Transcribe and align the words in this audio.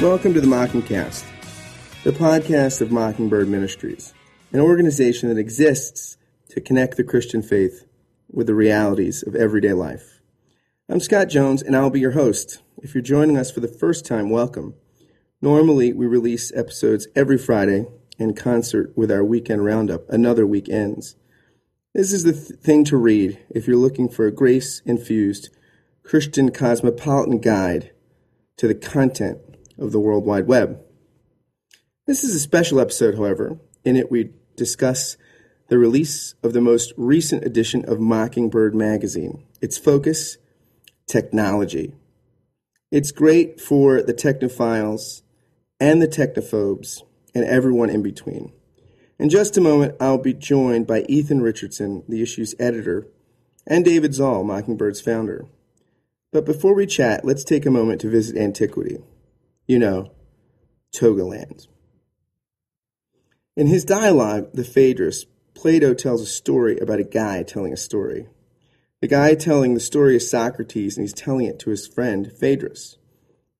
Welcome 0.00 0.32
to 0.32 0.40
the 0.40 0.46
Mockingcast, 0.46 1.26
the 2.04 2.12
podcast 2.12 2.80
of 2.80 2.90
Mockingbird 2.90 3.48
Ministries, 3.48 4.14
an 4.50 4.58
organization 4.58 5.28
that 5.28 5.36
exists 5.38 6.16
to 6.48 6.62
connect 6.62 6.96
the 6.96 7.04
Christian 7.04 7.42
faith 7.42 7.86
with 8.32 8.46
the 8.46 8.54
realities 8.54 9.22
of 9.22 9.34
everyday 9.34 9.74
life. 9.74 10.22
I'm 10.88 11.00
Scott 11.00 11.28
Jones, 11.28 11.60
and 11.62 11.76
I'll 11.76 11.90
be 11.90 12.00
your 12.00 12.12
host. 12.12 12.62
If 12.82 12.94
you're 12.94 13.02
joining 13.02 13.36
us 13.36 13.50
for 13.50 13.60
the 13.60 13.68
first 13.68 14.06
time, 14.06 14.30
welcome. 14.30 14.72
Normally, 15.42 15.92
we 15.92 16.06
release 16.06 16.50
episodes 16.54 17.06
every 17.14 17.36
Friday 17.36 17.84
in 18.18 18.32
concert 18.32 18.96
with 18.96 19.12
our 19.12 19.22
weekend 19.22 19.66
roundup, 19.66 20.08
Another 20.08 20.46
Week 20.46 20.70
Ends. 20.70 21.16
This 21.92 22.10
is 22.10 22.24
the 22.24 22.32
th- 22.32 22.58
thing 22.58 22.84
to 22.84 22.96
read 22.96 23.38
if 23.50 23.66
you're 23.66 23.76
looking 23.76 24.08
for 24.08 24.26
a 24.26 24.32
grace 24.32 24.80
infused 24.86 25.50
Christian 26.04 26.52
cosmopolitan 26.52 27.38
guide 27.38 27.90
to 28.56 28.66
the 28.66 28.74
content 28.74 29.49
of 29.80 29.92
the 29.92 30.00
World 30.00 30.24
Wide 30.26 30.46
Web. 30.46 30.80
This 32.06 32.22
is 32.22 32.34
a 32.34 32.40
special 32.40 32.78
episode, 32.80 33.16
however. 33.16 33.58
In 33.84 33.96
it, 33.96 34.10
we 34.10 34.30
discuss 34.56 35.16
the 35.68 35.78
release 35.78 36.34
of 36.42 36.52
the 36.52 36.60
most 36.60 36.92
recent 36.96 37.44
edition 37.44 37.84
of 37.88 38.00
Mockingbird 38.00 38.74
magazine. 38.74 39.44
Its 39.60 39.78
focus 39.78 40.36
technology. 41.06 41.94
It's 42.90 43.12
great 43.12 43.60
for 43.60 44.02
the 44.02 44.14
technophiles 44.14 45.22
and 45.78 46.02
the 46.02 46.08
technophobes 46.08 47.02
and 47.34 47.44
everyone 47.44 47.90
in 47.90 48.02
between. 48.02 48.52
In 49.18 49.28
just 49.28 49.56
a 49.56 49.60
moment, 49.60 49.94
I'll 50.00 50.18
be 50.18 50.34
joined 50.34 50.86
by 50.86 51.02
Ethan 51.08 51.42
Richardson, 51.42 52.02
the 52.08 52.22
issue's 52.22 52.54
editor, 52.58 53.06
and 53.66 53.84
David 53.84 54.14
Zahl, 54.14 54.42
Mockingbird's 54.42 55.00
founder. 55.00 55.46
But 56.32 56.44
before 56.44 56.74
we 56.74 56.86
chat, 56.86 57.24
let's 57.24 57.44
take 57.44 57.66
a 57.66 57.70
moment 57.70 58.00
to 58.00 58.10
visit 58.10 58.36
antiquity 58.36 58.98
you 59.70 59.78
know, 59.78 60.10
Togoland. 60.92 61.68
In 63.56 63.68
his 63.68 63.84
dialogue, 63.84 64.48
The 64.52 64.64
Phaedrus, 64.64 65.26
Plato 65.54 65.94
tells 65.94 66.20
a 66.20 66.26
story 66.26 66.76
about 66.80 66.98
a 66.98 67.04
guy 67.04 67.44
telling 67.44 67.72
a 67.72 67.76
story. 67.76 68.26
The 69.00 69.06
guy 69.06 69.36
telling 69.36 69.74
the 69.74 69.78
story 69.78 70.16
is 70.16 70.28
Socrates, 70.28 70.96
and 70.96 71.04
he's 71.04 71.12
telling 71.12 71.46
it 71.46 71.60
to 71.60 71.70
his 71.70 71.86
friend 71.86 72.32
Phaedrus. 72.32 72.96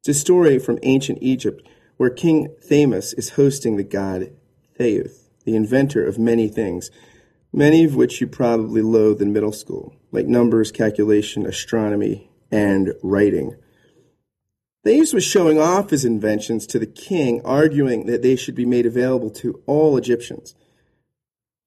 It's 0.00 0.08
a 0.08 0.14
story 0.14 0.58
from 0.58 0.80
ancient 0.82 1.20
Egypt 1.22 1.64
where 1.96 2.10
King 2.10 2.56
Thamus 2.60 3.16
is 3.16 3.30
hosting 3.30 3.76
the 3.76 3.84
god 3.84 4.32
Theuth, 4.76 5.28
the 5.44 5.54
inventor 5.54 6.04
of 6.04 6.18
many 6.18 6.48
things, 6.48 6.90
many 7.52 7.84
of 7.84 7.94
which 7.94 8.20
you 8.20 8.26
probably 8.26 8.82
loathed 8.82 9.22
in 9.22 9.32
middle 9.32 9.52
school, 9.52 9.94
like 10.10 10.26
numbers, 10.26 10.72
calculation, 10.72 11.46
astronomy, 11.46 12.32
and 12.50 12.94
writing. 13.00 13.54
Thales 14.82 15.12
was 15.12 15.24
showing 15.24 15.58
off 15.58 15.90
his 15.90 16.04
inventions 16.04 16.66
to 16.66 16.78
the 16.78 16.86
king, 16.86 17.42
arguing 17.44 18.06
that 18.06 18.22
they 18.22 18.34
should 18.34 18.54
be 18.54 18.64
made 18.64 18.86
available 18.86 19.30
to 19.30 19.62
all 19.66 19.96
Egyptians. 19.96 20.54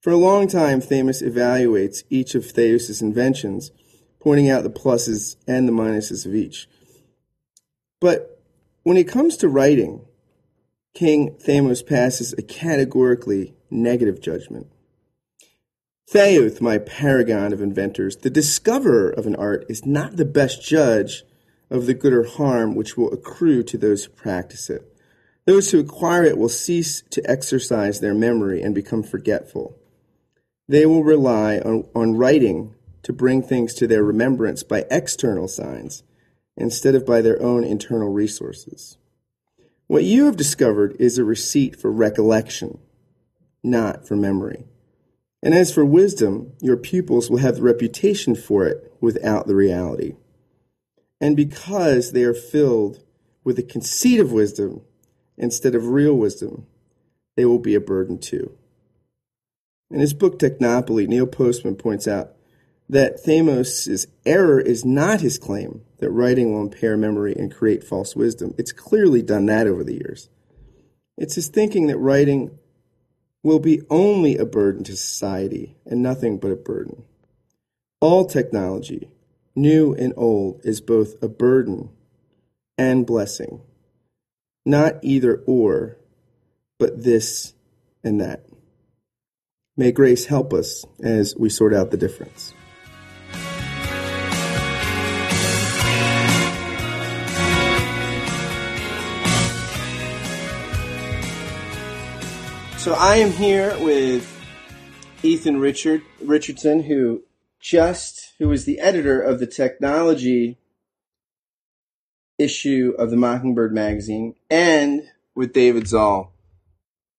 For 0.01 0.11
a 0.11 0.17
long 0.17 0.47
time, 0.47 0.81
Thamos 0.81 1.21
evaluates 1.21 2.03
each 2.09 2.33
of 2.33 2.43
Theuth's 2.43 3.01
inventions, 3.01 3.71
pointing 4.19 4.49
out 4.49 4.63
the 4.63 4.69
pluses 4.69 5.35
and 5.47 5.67
the 5.67 5.71
minuses 5.71 6.25
of 6.25 6.33
each. 6.33 6.67
But 8.01 8.41
when 8.81 8.97
it 8.97 9.07
comes 9.07 9.37
to 9.37 9.47
writing, 9.47 10.05
King 10.93 11.35
Thamos 11.35 11.85
passes 11.85 12.33
a 12.33 12.41
categorically 12.41 13.53
negative 13.69 14.21
judgment. 14.21 14.67
Theuth, 16.11 16.61
my 16.61 16.79
paragon 16.79 17.53
of 17.53 17.61
inventors, 17.61 18.17
the 18.17 18.29
discoverer 18.29 19.09
of 19.09 19.25
an 19.25 19.35
art, 19.35 19.65
is 19.69 19.85
not 19.85 20.17
the 20.17 20.25
best 20.25 20.61
judge 20.61 21.23
of 21.73 21.87
the 21.87 21.93
good 21.95 22.13
or 22.13 22.23
harm 22.23 22.75
which 22.75 22.95
will 22.95 23.11
accrue 23.11 23.63
to 23.63 23.77
those 23.77 24.05
who 24.05 24.11
practice 24.11 24.69
it. 24.69 24.95
Those 25.45 25.71
who 25.71 25.79
acquire 25.79 26.23
it 26.23 26.37
will 26.37 26.47
cease 26.47 27.01
to 27.09 27.29
exercise 27.29 27.99
their 27.99 28.13
memory 28.13 28.61
and 28.61 28.75
become 28.75 29.01
forgetful. 29.01 29.75
They 30.69 30.85
will 30.85 31.03
rely 31.03 31.57
on, 31.57 31.89
on 31.95 32.15
writing 32.15 32.75
to 33.01 33.11
bring 33.11 33.41
things 33.41 33.73
to 33.73 33.87
their 33.87 34.03
remembrance 34.03 34.61
by 34.61 34.85
external 34.91 35.47
signs 35.47 36.03
instead 36.55 36.93
of 36.93 37.07
by 37.07 37.21
their 37.21 37.41
own 37.41 37.63
internal 37.63 38.09
resources. 38.09 38.97
What 39.87 40.03
you 40.03 40.27
have 40.27 40.37
discovered 40.37 40.95
is 40.99 41.17
a 41.17 41.23
receipt 41.23 41.75
for 41.75 41.91
recollection, 41.91 42.77
not 43.63 44.07
for 44.07 44.15
memory. 44.15 44.65
And 45.41 45.55
as 45.55 45.73
for 45.73 45.83
wisdom, 45.83 46.53
your 46.61 46.77
pupils 46.77 47.31
will 47.31 47.39
have 47.39 47.55
the 47.55 47.63
reputation 47.63 48.35
for 48.35 48.65
it 48.65 48.93
without 49.01 49.47
the 49.47 49.55
reality 49.55 50.13
and 51.23 51.37
because 51.37 52.11
they 52.11 52.23
are 52.23 52.33
filled 52.33 53.01
with 53.45 53.55
the 53.55 53.63
conceit 53.63 54.19
of 54.19 54.33
wisdom 54.33 54.81
instead 55.37 55.73
of 55.73 55.87
real 55.87 56.13
wisdom, 56.13 56.67
they 57.37 57.45
will 57.45 57.59
be 57.59 57.75
a 57.75 57.79
burden 57.79 58.17
too. 58.17 58.57
In 59.89 60.01
his 60.01 60.13
book 60.13 60.37
Technopoly, 60.37 61.07
Neil 61.07 61.25
Postman 61.25 61.77
points 61.77 62.09
out 62.09 62.33
that 62.89 63.23
Thamos' 63.23 64.05
error 64.25 64.59
is 64.59 64.83
not 64.83 65.21
his 65.21 65.37
claim 65.37 65.85
that 65.99 66.11
writing 66.11 66.51
will 66.51 66.61
impair 66.61 66.97
memory 66.97 67.33
and 67.33 67.55
create 67.55 67.85
false 67.85 68.17
wisdom. 68.17 68.53
It's 68.57 68.73
clearly 68.73 69.21
done 69.21 69.45
that 69.45 69.65
over 69.65 69.85
the 69.85 69.93
years. 69.93 70.27
It's 71.17 71.35
his 71.35 71.47
thinking 71.47 71.87
that 71.87 71.97
writing 71.99 72.59
will 73.43 73.59
be 73.59 73.81
only 73.89 74.37
a 74.37 74.45
burden 74.45 74.83
to 74.83 74.97
society 74.97 75.77
and 75.85 76.03
nothing 76.03 76.37
but 76.37 76.51
a 76.51 76.57
burden. 76.57 77.05
All 78.01 78.25
technology, 78.25 79.09
new 79.55 79.93
and 79.93 80.13
old, 80.15 80.61
is 80.63 80.81
both 80.81 81.21
a 81.21 81.27
burden 81.27 81.89
and 82.77 83.05
blessing. 83.05 83.61
Not 84.65 84.95
either 85.01 85.43
or, 85.45 85.97
but 86.79 87.03
this 87.03 87.53
and 88.03 88.21
that. 88.21 88.45
May 89.75 89.91
grace 89.91 90.25
help 90.25 90.53
us 90.53 90.85
as 91.01 91.35
we 91.35 91.49
sort 91.49 91.73
out 91.73 91.91
the 91.91 91.97
difference. 91.97 92.53
So 102.77 102.93
I 102.93 103.15
am 103.15 103.31
here 103.31 103.75
with 103.79 104.29
Ethan 105.23 105.59
Richard 105.59 106.01
Richardson, 106.21 106.83
who 106.83 107.23
just, 107.59 108.22
who 108.39 108.51
is 108.51 108.65
the 108.65 108.79
editor 108.79 109.21
of 109.21 109.39
the 109.39 109.47
technology 109.47 110.57
issue 112.37 112.93
of 112.97 113.09
the 113.09 113.17
Mockingbird 113.17 113.73
magazine, 113.73 114.35
and 114.49 115.03
with 115.35 115.53
David 115.53 115.87
Zahl, 115.87 116.33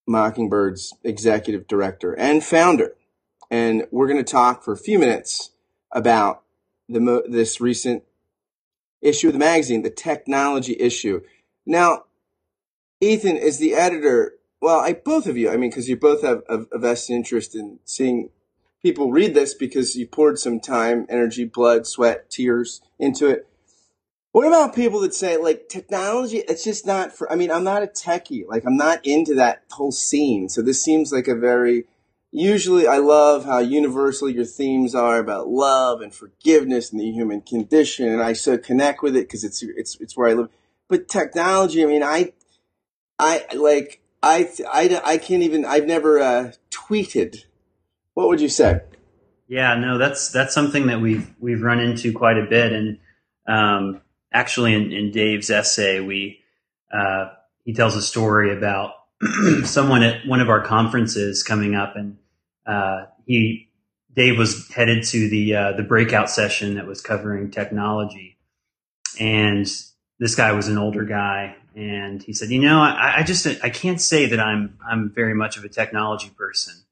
Mockingbird's 0.07 0.93
executive 1.03 1.67
director 1.67 2.13
and 2.13 2.45
founder. 2.45 2.95
And 3.51 3.87
we're 3.91 4.09
going 4.09 4.23
to 4.23 4.33
talk 4.33 4.63
for 4.63 4.73
a 4.73 4.79
few 4.79 4.99
minutes 4.99 5.51
about 5.93 6.43
the 6.89 7.25
this 7.29 7.61
recent 7.61 8.05
issue 9.01 9.29
of 9.29 9.33
the 9.33 9.39
magazine, 9.39 9.83
the 9.83 9.91
technology 9.91 10.77
issue. 10.79 11.21
Now, 11.65 12.05
Ethan 13.01 13.37
is 13.37 13.59
the 13.59 13.75
editor. 13.75 14.35
Well, 14.61 14.81
I 14.81 14.93
both 14.93 15.27
of 15.27 15.37
you. 15.37 15.51
I 15.51 15.57
mean, 15.57 15.71
because 15.71 15.89
you 15.89 15.97
both 15.97 16.23
have 16.23 16.43
a, 16.49 16.65
a 16.73 16.79
vested 16.79 17.17
interest 17.17 17.55
in 17.55 17.79
seeing 17.85 18.31
people 18.85 19.11
read 19.11 19.35
this 19.35 19.55
because 19.55 19.97
you 19.97 20.07
poured 20.07 20.39
some 20.39 20.61
time, 20.61 21.07
energy, 21.09 21.45
blood, 21.47 21.87
sweat, 21.87 22.31
tears 22.31 22.83
into 22.99 23.27
it. 23.27 23.49
What 24.33 24.47
about 24.47 24.75
people 24.75 25.01
that 25.01 25.15
say 25.15 25.39
like 25.39 25.71
technology? 25.71 26.39
It's 26.39 26.63
just 26.63 26.87
not 26.87 27.11
for. 27.13 27.31
I 27.33 27.35
mean, 27.35 27.51
I'm 27.51 27.65
not 27.65 27.83
a 27.83 27.87
techie. 27.87 28.47
Like 28.47 28.65
I'm 28.67 28.77
not 28.77 29.01
into 29.05 29.35
that 29.37 29.63
whole 29.71 29.93
scene. 29.93 30.49
So 30.49 30.61
this 30.61 30.83
seems 30.83 31.13
like 31.13 31.29
a 31.29 31.35
very. 31.35 31.85
Usually, 32.31 32.89
I 32.89 32.99
love 32.99 33.45
how 33.45 33.61
universal 33.61 34.29
your 34.29 34.45
themes 34.45 34.93
are 34.93 35.19
about 35.19 35.49
love 35.49 36.01
and 36.01 36.13
forgiveness 36.13 36.91
and 36.91 37.01
the 37.01 37.13
human 37.13 37.43
condition, 37.43 38.09
and 38.09 38.21
I 38.21 38.33
so 38.33 38.59
connect 38.59 39.03
with 39.03 39.17
it 39.17 39.29
because 39.29 39.45
it's 39.45 39.63
it's 39.63 39.97
it's 40.01 40.17
where 40.17 40.29
I 40.29 40.33
live. 40.35 40.49
But 40.89 41.09
technology, 41.09 41.83
I 41.83 41.87
mean, 41.87 42.03
I 42.03 42.33
I 43.21 43.47
like 43.55 44.03
I 44.21 44.51
I 44.69 45.01
I 45.05 45.17
can't 45.19 45.45
even. 45.45 45.65
I've 45.65 45.87
never 45.87 46.19
uh, 46.19 46.53
tweeted 46.73 47.45
what 48.15 48.29
would 48.29 48.41
you 48.41 48.49
say? 48.49 48.81
Yeah, 49.47 49.75
no, 49.77 49.99
that's 49.99 50.31
that's 50.31 50.55
something 50.55 50.87
that 50.87 51.01
we've 51.01 51.31
we've 51.39 51.63
run 51.63 51.79
into 51.79 52.13
quite 52.13 52.39
a 52.39 52.47
bit, 52.47 52.73
and 52.73 52.99
um, 53.47 54.01
actually, 54.33 54.75
in, 54.75 54.91
in, 54.91 55.11
Dave's 55.11 55.51
essay, 55.51 56.01
we 56.01 56.41
uh, 56.93 57.27
he 57.65 57.75
tells 57.75 57.95
a 57.95 58.03
story 58.03 58.57
about 58.57 58.93
someone 59.65 60.03
at 60.03 60.27
one 60.27 60.41
of 60.41 60.49
our 60.49 60.63
conferences 60.63 61.43
coming 61.43 61.75
up, 61.75 61.95
and 61.97 62.17
uh, 62.67 63.07
he 63.27 63.69
Dave 64.15 64.39
was 64.39 64.69
headed 64.69 65.05
to 65.05 65.29
the 65.29 65.55
uh, 65.55 65.73
the 65.73 65.83
breakout 65.83 66.31
session 66.31 66.77
that 66.77 66.87
was 66.87 67.01
covering 67.01 67.51
technology, 67.51 68.39
and 69.21 69.67
this 70.19 70.35
guy 70.35 70.53
was 70.53 70.69
an 70.69 70.79
older 70.79 71.05
guy, 71.05 71.57
and 71.77 72.23
he 72.23 72.33
said, 72.33 72.49
"You 72.49 72.61
know, 72.61 72.81
I, 72.81 73.17
I 73.19 73.23
just 73.25 73.47
I 73.63 73.69
can't 73.69 74.01
say 74.01 74.27
that 74.27 74.41
I'm 74.41 74.79
I'm 74.89 75.11
very 75.11 75.35
much 75.35 75.59
of 75.59 75.65
a 75.65 75.69
technology 75.69 76.31
person." 76.31 76.84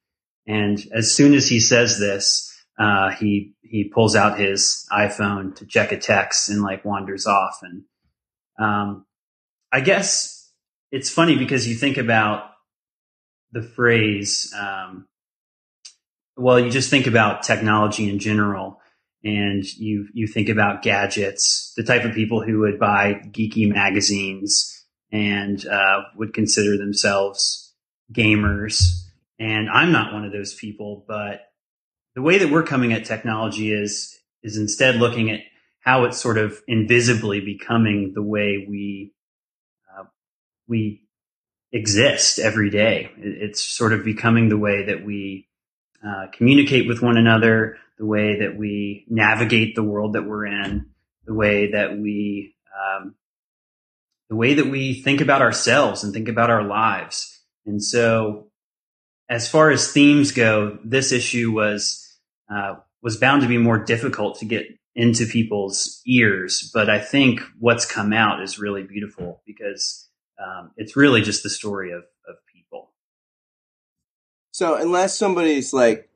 And 0.47 0.79
as 0.93 1.13
soon 1.13 1.35
as 1.35 1.49
he 1.49 1.61
says 1.61 1.99
this, 1.99 2.49
uh, 2.79 3.11
he 3.11 3.55
he 3.63 3.85
pulls 3.85 4.15
out 4.17 4.39
his 4.39 4.87
iPhone 4.93 5.55
to 5.57 5.67
check 5.67 5.93
a 5.93 5.99
text 5.99 6.51
and 6.51 6.63
like 6.63 6.85
wanders 6.85 7.27
off. 7.27 7.61
And 7.63 7.85
um, 8.59 9.07
I 9.73 9.81
guess 9.81 10.51
it's 10.91 11.09
funny 11.09 11.37
because 11.37 11.67
you 11.67 11.75
think 11.75 11.97
about 11.97 12.51
the 13.53 13.63
phrase, 13.63 14.53
um, 14.59 15.07
well, 16.37 16.61
you 16.61 16.71
just 16.71 16.91
think 16.91 17.07
about 17.07 17.43
technology 17.43 18.09
in 18.09 18.19
general 18.19 18.79
and 19.25 19.65
you, 19.79 20.09
you 20.13 20.27
think 20.27 20.49
about 20.49 20.83
gadgets, 20.83 21.73
the 21.77 21.85
type 21.85 22.05
of 22.05 22.15
people 22.15 22.43
who 22.43 22.61
would 22.61 22.79
buy 22.79 23.23
geeky 23.31 23.69
magazines 23.69 24.85
and, 25.13 25.67
uh, 25.67 26.03
would 26.17 26.35
consider 26.35 26.77
themselves 26.77 27.75
gamers. 28.13 29.03
And 29.39 29.69
I'm 29.71 29.93
not 29.93 30.13
one 30.13 30.25
of 30.25 30.33
those 30.33 30.55
people, 30.55 31.05
but 31.07 31.41
the 32.15 32.23
way 32.23 32.39
that 32.39 32.51
we're 32.51 32.63
coming 32.63 32.93
at 32.93 33.05
technology 33.05 33.73
is, 33.73 34.17
is 34.43 34.57
instead 34.57 34.97
looking 34.97 35.31
at 35.31 35.41
how 35.81 36.05
it's 36.05 36.21
sort 36.21 36.39
of 36.39 36.61
invisibly 36.69 37.41
becoming 37.41 38.13
the 38.15 38.23
way 38.23 38.65
we, 38.69 39.13
uh, 39.91 40.05
we 40.69 41.03
exist 41.73 42.39
every 42.39 42.71
day. 42.71 43.11
It's 43.17 43.61
sort 43.61 43.93
of 43.93 44.05
becoming 44.05 44.49
the 44.49 44.59
way 44.59 44.87
that 44.87 45.05
we 45.05 45.49
uh, 46.07 46.27
communicate 46.33 46.87
with 46.87 47.03
one 47.03 47.17
another, 47.17 47.79
the 47.99 48.07
way 48.07 48.41
that 48.41 48.57
we 48.57 49.07
navigate 49.09 49.75
the 49.75 49.83
world 49.83 50.13
that 50.13 50.27
we're 50.27 50.47
in, 50.47 50.87
the 51.27 51.35
way 51.35 51.73
that 51.73 51.99
we, 51.99 52.55
um, 52.77 53.15
the 54.29 54.37
way 54.37 54.55
that 54.55 54.67
we 54.67 54.95
think 55.03 55.21
about 55.21 55.43
ourselves 55.43 56.05
and 56.05 56.13
think 56.13 56.29
about 56.29 56.51
our 56.51 56.63
lives. 56.63 57.41
And 57.67 57.83
so, 57.83 58.52
as 59.33 59.49
far 59.49 59.71
as 59.71 59.91
themes 59.91 60.31
go, 60.31 60.79
this 60.85 61.11
issue 61.11 61.51
was 61.53 62.19
uh, 62.55 62.75
was 63.03 63.17
bound 63.17 63.41
to 63.41 63.49
be 63.49 63.57
more 63.57 63.79
difficult 63.79 64.39
to 64.39 64.45
get 64.45 64.67
into 64.95 65.25
people's 65.25 66.03
ears. 66.07 66.71
But 66.75 66.91
I 66.91 67.01
think 67.01 67.41
what's 67.59 67.87
come 67.87 68.13
out 68.13 68.43
is 68.43 68.59
really 68.59 68.83
beautiful 68.83 69.43
because 69.47 70.11
um, 70.39 70.73
it's 70.77 70.97
really 70.97 71.23
just 71.23 71.43
the 71.43 71.49
story 71.49 71.93
of, 71.93 72.03
of 72.29 72.37
people. 72.55 72.93
So 74.53 74.75
unless 74.75 75.17
somebody's 75.17 75.73
like 75.73 76.11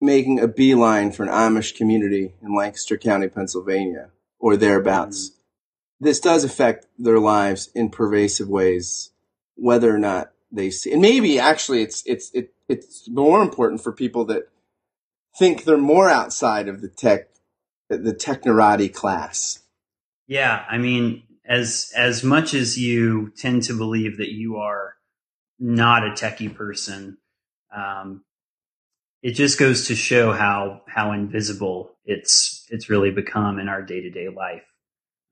making 0.00 0.40
a 0.40 0.48
beeline 0.48 1.12
for 1.12 1.22
an 1.22 1.28
Amish 1.28 1.76
community 1.76 2.34
in 2.42 2.52
Lancaster 2.52 2.96
County, 2.96 3.28
Pennsylvania, 3.28 4.10
or 4.40 4.56
thereabouts, 4.56 5.30
mm-hmm. 5.30 6.06
this 6.06 6.18
does 6.18 6.42
affect 6.42 6.86
their 6.98 7.20
lives 7.20 7.70
in 7.76 7.90
pervasive 7.90 8.48
ways, 8.48 9.12
whether 9.54 9.94
or 9.94 9.98
not 9.98 10.32
they 10.50 10.70
see. 10.70 10.92
And 10.92 11.02
maybe 11.02 11.38
actually, 11.38 11.82
it's 11.82 12.02
it's 12.06 12.30
it, 12.32 12.54
it's 12.68 13.08
more 13.08 13.42
important 13.42 13.82
for 13.82 13.92
people 13.92 14.24
that 14.26 14.48
think 15.38 15.64
they're 15.64 15.78
more 15.78 16.08
outside 16.08 16.68
of 16.68 16.80
the 16.80 16.88
tech, 16.88 17.28
the 17.88 18.14
technorati 18.14 18.92
class. 18.92 19.60
Yeah, 20.26 20.64
I 20.68 20.78
mean, 20.78 21.22
as 21.44 21.92
as 21.96 22.22
much 22.22 22.54
as 22.54 22.78
you 22.78 23.32
tend 23.36 23.64
to 23.64 23.76
believe 23.76 24.18
that 24.18 24.30
you 24.30 24.56
are 24.56 24.94
not 25.58 26.06
a 26.06 26.10
techie 26.10 26.54
person, 26.54 27.18
um, 27.74 28.24
it 29.22 29.32
just 29.32 29.58
goes 29.58 29.88
to 29.88 29.94
show 29.94 30.32
how 30.32 30.82
how 30.86 31.12
invisible 31.12 31.96
it's 32.04 32.66
it's 32.70 32.90
really 32.90 33.10
become 33.10 33.58
in 33.58 33.68
our 33.68 33.82
day 33.82 34.00
to 34.00 34.10
day 34.10 34.28
life. 34.28 34.64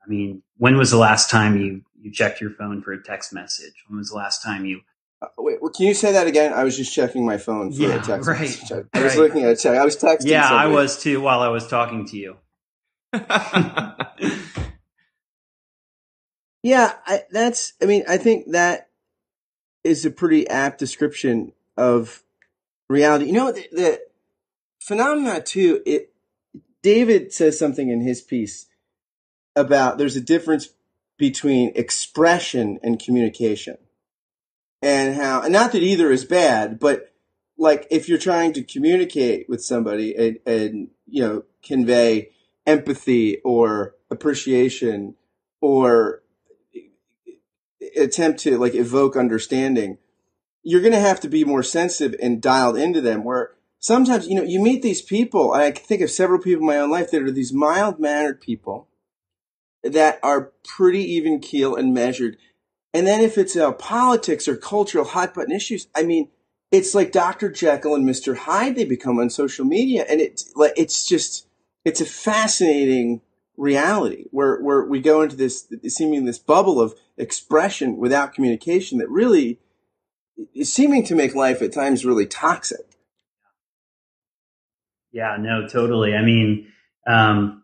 I 0.05 0.09
mean, 0.09 0.43
when 0.57 0.77
was 0.77 0.91
the 0.91 0.99
last 0.99 1.31
time 1.31 1.61
you 1.61 1.83
you 2.01 2.13
checked 2.13 2.41
your 2.41 2.51
phone 2.51 2.83
for 2.83 2.93
a 2.93 3.03
text 3.03 3.33
message? 3.33 3.85
When 3.89 3.99
was 3.99 4.11
the 4.11 4.17
last 4.17 4.43
time 4.43 4.65
you? 4.65 4.81
Uh, 5.23 5.29
wait, 5.39 5.63
well, 5.63 5.73
can 5.73 5.87
you 5.87 5.95
say 5.95 6.13
that 6.13 6.27
again? 6.27 6.53
I 6.53 6.65
was 6.65 6.77
just 6.77 6.93
checking 6.93 7.25
my 7.25 7.39
phone 7.39 7.73
for 7.73 7.83
yeah, 7.83 8.01
a 8.01 8.03
text 8.03 8.29
right, 8.29 8.41
message. 8.41 8.87
I, 8.93 9.03
was 9.03 9.17
looking 9.17 9.43
at 9.45 9.51
a 9.51 9.57
text. 9.57 9.67
I 9.67 9.85
was 9.85 9.97
texting. 9.97 10.27
Yeah, 10.27 10.49
somebody. 10.49 10.71
I 10.71 10.73
was 10.73 11.03
too 11.03 11.21
while 11.21 11.41
I 11.41 11.49
was 11.49 11.67
talking 11.67 12.07
to 12.07 12.17
you. 12.17 12.37
Yeah, 16.67 16.95
I, 17.07 17.23
that's. 17.31 17.75
I 17.81 17.85
mean, 17.85 18.03
I 18.09 18.17
think 18.17 18.51
that 18.51 18.89
is 19.85 20.05
a 20.05 20.11
pretty 20.11 20.49
apt 20.49 20.81
description 20.81 21.53
of 21.77 22.25
reality. 22.89 23.27
You 23.27 23.35
know, 23.35 23.53
the, 23.53 23.69
the 23.71 24.01
phenomena 24.81 25.41
too. 25.41 25.81
It 25.87 26.13
David 26.83 27.33
says 27.33 27.57
something 27.57 27.89
in 27.89 28.01
his 28.01 28.21
piece 28.21 28.67
about 29.55 29.97
there's 29.97 30.17
a 30.17 30.21
difference 30.21 30.71
between 31.17 31.71
expression 31.77 32.81
and 32.83 32.99
communication, 32.99 33.79
and 34.82 35.14
how, 35.17 35.43
and 35.43 35.52
not 35.52 35.73
that 35.73 35.82
either 35.82 36.11
is 36.11 36.25
bad, 36.25 36.78
but 36.78 37.12
like 37.58 37.87
if 37.90 38.08
you're 38.08 38.19
trying 38.19 38.52
to 38.52 38.62
communicate 38.62 39.49
with 39.49 39.62
somebody 39.62 40.14
and, 40.14 40.38
and 40.46 40.88
you 41.06 41.23
know 41.23 41.44
convey 41.62 42.31
empathy 42.67 43.38
or 43.44 43.94
appreciation 44.11 45.14
or 45.61 46.23
attempt 47.96 48.40
to 48.40 48.58
like 48.58 48.75
evoke 48.75 49.17
understanding, 49.17 49.99
you're 50.62 50.81
going 50.81 50.93
to 50.93 50.99
have 50.99 51.20
to 51.20 51.29
be 51.29 51.44
more 51.44 51.62
sensitive 51.62 52.19
and 52.20 52.43
dialed 52.43 52.76
into 52.76 53.00
them. 53.00 53.25
Where 53.25 53.52
sometimes, 53.79 54.26
you 54.26 54.34
know, 54.34 54.43
you 54.43 54.61
meet 54.61 54.82
these 54.82 55.02
people, 55.02 55.52
I 55.52 55.70
can 55.70 55.84
think 55.84 56.02
of 56.02 56.11
several 56.11 56.40
people 56.40 56.62
in 56.62 56.67
my 56.67 56.79
own 56.79 56.90
life 56.90 57.11
that 57.11 57.22
are 57.22 57.31
these 57.31 57.52
mild 57.52 57.99
mannered 57.99 58.40
people 58.40 58.88
that 59.82 60.19
are 60.22 60.52
pretty 60.64 61.05
even 61.12 61.40
keel 61.40 61.76
and 61.76 61.94
measured. 61.94 62.37
And 62.96 63.06
then 63.06 63.20
if 63.20 63.37
it's 63.37 63.54
uh, 63.54 63.72
politics 63.72 64.48
or 64.48 64.56
cultural 64.56 65.04
hot 65.04 65.34
button 65.34 65.52
issues, 65.52 65.87
I 65.94 66.02
mean, 66.02 66.31
it's 66.72 66.94
like 66.94 67.12
Dr. 67.12 67.50
Jekyll 67.52 67.94
and 67.94 68.08
Mr. 68.08 68.34
Hyde 68.34 68.75
they 68.75 68.87
become 68.87 69.19
on 69.19 69.28
social 69.28 69.66
media. 69.66 70.06
And 70.08 70.19
it's 70.19 70.50
like, 70.56 70.72
it's 70.78 71.04
just, 71.04 71.46
it's 71.84 72.00
a 72.00 72.06
fascinating 72.06 73.20
reality 73.58 74.25
where, 74.31 74.62
where 74.62 74.82
we 74.82 75.00
go 75.00 75.20
into 75.20 75.37
this 75.37 75.70
seeming 75.88 76.25
this 76.25 76.38
bubble 76.38 76.81
of 76.81 76.94
expression 77.19 77.98
without 77.98 78.32
communication 78.32 78.96
that 78.96 79.10
really 79.10 79.58
is 80.54 80.72
seeming 80.72 81.04
to 81.04 81.14
make 81.14 81.34
life 81.34 81.60
at 81.60 81.75
times 81.75 82.06
really 82.06 82.26
toxic. 82.26 82.96
Yeah, 85.12 85.37
no, 85.38 85.69
totally. 85.69 86.14
I 86.14 86.22
mean, 86.22 86.72
um, 87.06 87.62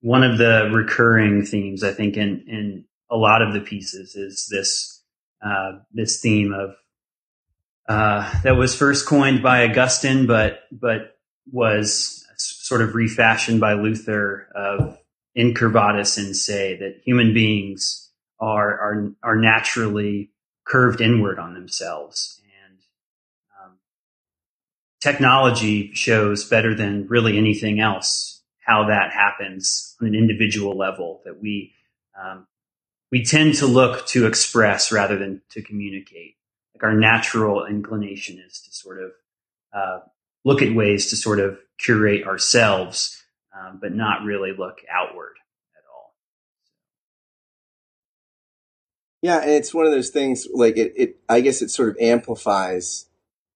one 0.00 0.22
of 0.22 0.38
the 0.38 0.70
recurring 0.72 1.44
themes 1.44 1.82
I 1.82 1.90
think 1.90 2.16
in, 2.16 2.44
in 2.46 2.84
a 3.10 3.16
lot 3.16 3.42
of 3.42 3.52
the 3.52 3.60
pieces 3.60 4.14
is 4.16 4.48
this, 4.50 5.02
uh, 5.44 5.78
this 5.92 6.20
theme 6.20 6.52
of, 6.52 6.74
uh, 7.88 8.42
that 8.42 8.56
was 8.56 8.74
first 8.74 9.06
coined 9.06 9.42
by 9.42 9.66
Augustine, 9.66 10.26
but, 10.26 10.60
but 10.70 11.18
was 11.50 12.24
sort 12.36 12.82
of 12.82 12.94
refashioned 12.94 13.60
by 13.60 13.74
Luther 13.74 14.48
of 14.54 14.98
incurvatus 15.36 16.18
in 16.18 16.34
se 16.34 16.76
that 16.80 17.00
human 17.04 17.32
beings 17.32 18.10
are 18.40 18.70
are 18.70 19.12
are 19.22 19.36
naturally 19.36 20.30
curved 20.64 21.00
inward 21.00 21.38
on 21.38 21.54
themselves. 21.54 22.40
And 22.66 22.78
um, 23.62 23.78
technology 25.00 25.92
shows 25.94 26.48
better 26.48 26.74
than 26.74 27.08
really 27.08 27.36
anything 27.36 27.80
else 27.80 28.42
how 28.60 28.86
that 28.86 29.12
happens 29.12 29.96
on 30.00 30.06
an 30.06 30.14
individual 30.14 30.76
level 30.76 31.20
that 31.24 31.40
we 31.40 31.72
um, 32.20 32.46
we 33.10 33.24
tend 33.24 33.54
to 33.56 33.66
look 33.66 34.06
to 34.08 34.26
express 34.26 34.92
rather 34.92 35.18
than 35.18 35.42
to 35.50 35.62
communicate 35.62 36.36
like 36.74 36.84
our 36.84 36.94
natural 36.94 37.66
inclination 37.66 38.38
is 38.38 38.60
to 38.60 38.72
sort 38.72 39.02
of 39.02 39.10
uh, 39.72 40.00
look 40.44 40.62
at 40.62 40.74
ways 40.74 41.10
to 41.10 41.16
sort 41.16 41.40
of 41.40 41.58
curate 41.78 42.26
ourselves 42.26 43.22
um, 43.54 43.78
but 43.80 43.94
not 43.94 44.22
really 44.24 44.52
look 44.56 44.78
outward 44.90 45.36
at 45.76 45.82
all. 45.92 46.14
Yeah, 49.22 49.40
and 49.40 49.50
it's 49.50 49.74
one 49.74 49.86
of 49.86 49.92
those 49.92 50.10
things 50.10 50.46
like 50.52 50.76
it, 50.76 50.92
it 50.96 51.16
I 51.28 51.40
guess 51.40 51.62
it 51.62 51.70
sort 51.70 51.90
of 51.90 51.96
amplifies, 52.00 53.06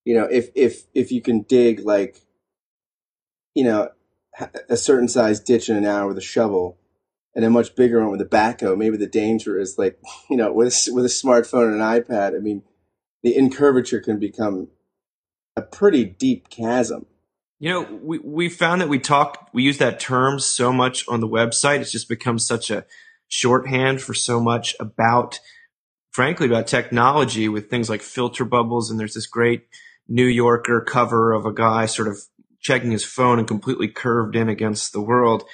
you 0.05 0.15
know, 0.15 0.25
if 0.25 0.51
if 0.55 0.85
if 0.95 1.13
you 1.13 1.23
can 1.23 1.43
dig 1.43 1.81
like 1.81 2.21
you 3.55 3.65
know, 3.65 3.89
a 4.69 4.77
certain 4.77 5.09
size 5.09 5.41
ditch 5.41 5.69
in 5.69 5.77
an 5.77 5.85
hour 5.85 6.09
with 6.09 6.19
a 6.19 6.23
shovel 6.23 6.77
and 7.35 7.45
a 7.45 7.51
much 7.51 7.75
bigger 7.75 8.01
one 8.01 8.11
with 8.11 8.21
a 8.21 8.25
backhoe, 8.25 8.77
maybe 8.77 8.97
the 8.97 9.07
danger 9.07 9.59
is 9.59 9.77
like, 9.79 9.99
you 10.31 10.37
know, 10.37 10.53
with 10.53 10.89
with 10.93 11.05
a 11.05 11.09
smartphone 11.09 11.73
and 11.73 11.83
an 11.83 12.03
iPad, 12.03 12.37
I 12.37 12.41
mean, 12.41 12.63
the 13.23 13.35
incurvature 13.35 14.03
can 14.03 14.19
become 14.19 14.69
a 15.57 15.63
pretty 15.63 16.05
deep 16.05 16.51
chasm. 16.51 17.07
You 17.61 17.71
know, 17.71 17.99
we, 18.03 18.19
we 18.19 18.49
found 18.49 18.81
that 18.81 18.89
we 18.89 18.99
talk, 18.99 19.49
we 19.53 19.63
use 19.63 19.79
that 19.79 20.01
term 20.01 20.39
so 20.39 20.73
much 20.73 21.09
on 21.09 21.21
the 21.21 21.29
website. 21.29 21.81
It's 21.81 21.93
just 21.93 22.09
become 22.09 22.39
such 22.39 22.71
a 22.71 22.85
shorthand 23.29 24.03
for 24.03 24.13
so 24.13 24.41
much 24.41 24.77
about, 24.81 25.41
frankly, 26.11 26.47
about 26.47 26.67
technology 26.67 27.49
with 27.49 27.71
things 27.71 27.89
like 27.89 28.03
filter 28.03 28.45
bubbles. 28.45 28.91
And 28.91 28.99
there's 29.01 29.15
this 29.15 29.27
great 29.27 29.67
New 30.09 30.27
Yorker 30.27 30.81
cover 30.83 31.33
of 31.33 31.47
a 31.47 31.53
guy 31.53 31.87
sort 31.87 32.09
of 32.09 32.19
checking 32.61 32.91
his 32.91 33.05
phone 33.05 33.39
and 33.39 33.49
completely 33.49 33.89
curved 33.89 34.37
in 34.37 34.49
against 34.49 34.93
the 34.93 35.01
world 35.01 35.45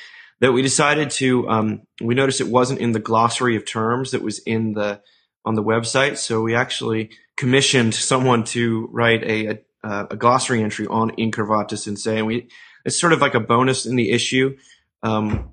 that 0.40 0.52
we 0.52 0.62
decided 0.62 1.10
to, 1.10 1.48
um, 1.48 1.82
we 2.00 2.14
noticed 2.14 2.40
it 2.40 2.48
wasn't 2.48 2.80
in 2.80 2.92
the 2.92 2.98
glossary 3.00 3.56
of 3.56 3.66
terms 3.66 4.12
that 4.12 4.22
was 4.22 4.38
in 4.40 4.72
the, 4.72 5.00
on 5.44 5.54
the 5.54 5.62
website. 5.62 6.16
So 6.16 6.42
we 6.42 6.54
actually 6.54 7.10
commissioned 7.36 7.94
someone 7.94 8.44
to 8.44 8.88
write 8.92 9.22
a, 9.24 9.46
a 9.48 9.58
a 9.82 10.16
glossary 10.16 10.62
entry 10.62 10.86
on 10.86 11.10
incurvatus 11.12 11.86
in 11.88 11.96
se, 11.96 12.18
and 12.18 12.26
we 12.26 12.48
it's 12.84 13.00
sort 13.00 13.12
of 13.12 13.20
like 13.20 13.34
a 13.34 13.40
bonus 13.40 13.86
in 13.86 13.96
the 13.96 14.10
issue. 14.10 14.56
Um, 15.02 15.52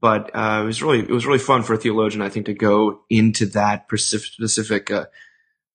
but 0.00 0.30
uh, 0.34 0.60
it 0.62 0.66
was 0.66 0.82
really 0.82 1.00
it 1.00 1.10
was 1.10 1.26
really 1.26 1.38
fun 1.38 1.62
for 1.62 1.74
a 1.74 1.78
theologian, 1.78 2.22
I 2.22 2.28
think, 2.28 2.46
to 2.46 2.54
go 2.54 3.00
into 3.08 3.46
that 3.46 3.86
specific 3.94 4.90
uh, 4.90 5.06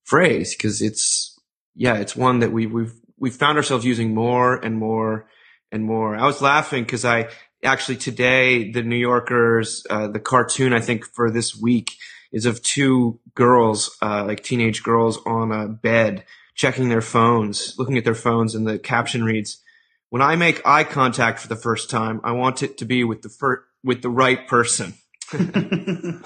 phrase 0.03 0.55
because 0.55 0.81
it's 0.81 1.39
yeah, 1.75 1.95
it's 1.95 2.15
one 2.15 2.39
that 2.39 2.51
we 2.51 2.65
we've 2.65 2.93
we 3.17 3.29
found 3.29 3.57
ourselves 3.57 3.85
using 3.85 4.13
more 4.13 4.55
and 4.55 4.75
more 4.75 5.27
and 5.71 5.85
more. 5.85 6.15
I 6.15 6.25
was 6.25 6.41
laughing 6.41 6.83
because 6.83 7.05
I 7.05 7.29
actually 7.63 7.97
today 7.97 8.71
the 8.71 8.83
New 8.83 8.95
Yorkers 8.95 9.85
uh, 9.89 10.07
the 10.07 10.19
cartoon 10.19 10.73
I 10.73 10.79
think 10.79 11.05
for 11.05 11.31
this 11.31 11.55
week 11.55 11.97
is 12.31 12.45
of 12.45 12.61
two 12.63 13.19
girls 13.35 13.97
uh, 14.01 14.25
like 14.25 14.43
teenage 14.43 14.83
girls 14.83 15.19
on 15.25 15.51
a 15.51 15.67
bed 15.67 16.23
checking 16.55 16.89
their 16.89 17.01
phones, 17.01 17.75
looking 17.77 17.97
at 17.97 18.03
their 18.03 18.15
phones, 18.15 18.55
and 18.55 18.67
the 18.67 18.77
caption 18.77 19.23
reads. 19.23 19.63
When 20.09 20.21
I 20.21 20.35
make 20.35 20.61
eye 20.65 20.83
contact 20.83 21.39
for 21.39 21.47
the 21.47 21.55
first 21.55 21.89
time, 21.89 22.19
I 22.23 22.33
want 22.33 22.63
it 22.63 22.77
to 22.79 22.85
be 22.85 23.03
with 23.03 23.21
the 23.21 23.29
fir- 23.29 23.63
with 23.83 24.01
the 24.01 24.09
right 24.09 24.47
person. 24.47 24.93
and 25.33 26.23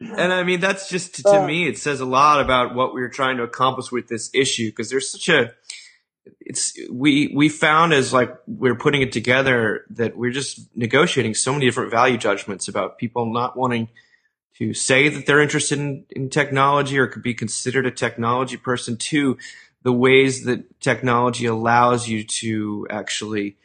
I 0.00 0.42
mean, 0.42 0.60
that's 0.60 0.88
just 0.88 1.14
to, 1.16 1.22
to 1.22 1.42
uh, 1.42 1.46
me, 1.46 1.68
it 1.68 1.78
says 1.78 2.00
a 2.00 2.04
lot 2.04 2.40
about 2.40 2.74
what 2.74 2.94
we 2.94 3.00
are 3.02 3.08
trying 3.08 3.36
to 3.36 3.44
accomplish 3.44 3.92
with 3.92 4.08
this 4.08 4.30
issue 4.34 4.70
because 4.70 4.90
there's 4.90 5.10
such 5.10 5.28
a, 5.28 5.52
it's, 6.40 6.76
we, 6.90 7.32
we 7.34 7.48
found 7.48 7.92
as 7.92 8.12
like 8.12 8.34
we're 8.46 8.74
putting 8.74 9.02
it 9.02 9.12
together 9.12 9.84
that 9.90 10.16
we're 10.16 10.30
just 10.30 10.68
negotiating 10.76 11.34
so 11.34 11.52
many 11.52 11.64
different 11.64 11.90
value 11.90 12.16
judgments 12.16 12.68
about 12.68 12.98
people 12.98 13.32
not 13.32 13.56
wanting 13.56 13.88
to 14.56 14.74
say 14.74 15.08
that 15.08 15.26
they're 15.26 15.40
interested 15.40 15.78
in, 15.78 16.04
in 16.10 16.30
technology 16.30 16.98
or 16.98 17.06
could 17.06 17.22
be 17.22 17.34
considered 17.34 17.86
a 17.86 17.90
technology 17.90 18.56
person 18.56 18.96
to 18.96 19.38
the 19.82 19.92
ways 19.92 20.44
that 20.44 20.80
technology 20.80 21.46
allows 21.46 22.08
you 22.08 22.24
to 22.24 22.86
actually 22.90 23.56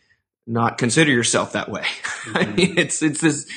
not 0.45 0.77
consider 0.77 1.11
yourself 1.11 1.53
that 1.53 1.69
way. 1.69 1.81
Mm-hmm. 1.81 2.37
I 2.37 2.45
mean, 2.45 2.77
it's 2.77 3.01
it's 3.01 3.21
this 3.21 3.47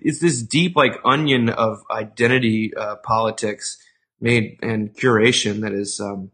it's 0.00 0.20
this 0.20 0.42
deep 0.42 0.76
like 0.76 1.00
onion 1.04 1.48
of 1.48 1.82
identity 1.90 2.74
uh, 2.76 2.96
politics 2.96 3.78
made 4.20 4.58
and 4.62 4.94
curation 4.94 5.60
that 5.62 5.72
is 5.72 6.00
um, 6.00 6.30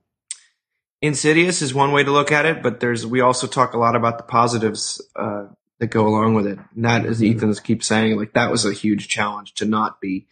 insidious 1.01 1.63
is 1.63 1.75
one 1.75 1.93
way 1.93 2.05
to 2.05 2.11
look 2.11 2.33
at 2.33 2.47
it. 2.47 2.63
But 2.63 2.81
there's 2.81 3.07
we 3.07 3.21
also 3.21 3.47
talk 3.47 3.75
a 3.75 3.79
lot 3.79 3.97
about 3.97 4.19
the 4.19 4.25
positives 4.25 5.01
uh, 5.17 5.47
that 5.79 5.89
go 5.89 6.07
along 6.07 6.35
with 6.35 6.47
it. 6.47 6.59
And 6.75 6.85
that, 6.85 7.07
as. 7.07 7.23
Ethan 7.23 7.55
keeps 7.57 7.87
saying, 7.87 8.17
like 8.17 8.35
that 8.35 8.51
was 8.51 8.65
a 8.65 8.73
huge 8.73 9.09
challenge 9.09 9.55
to 9.55 9.65
not 9.65 10.01
be 10.01 10.27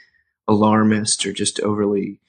alarmist 0.49 1.27
or 1.27 1.33
just 1.33 1.61
overly 1.61 2.21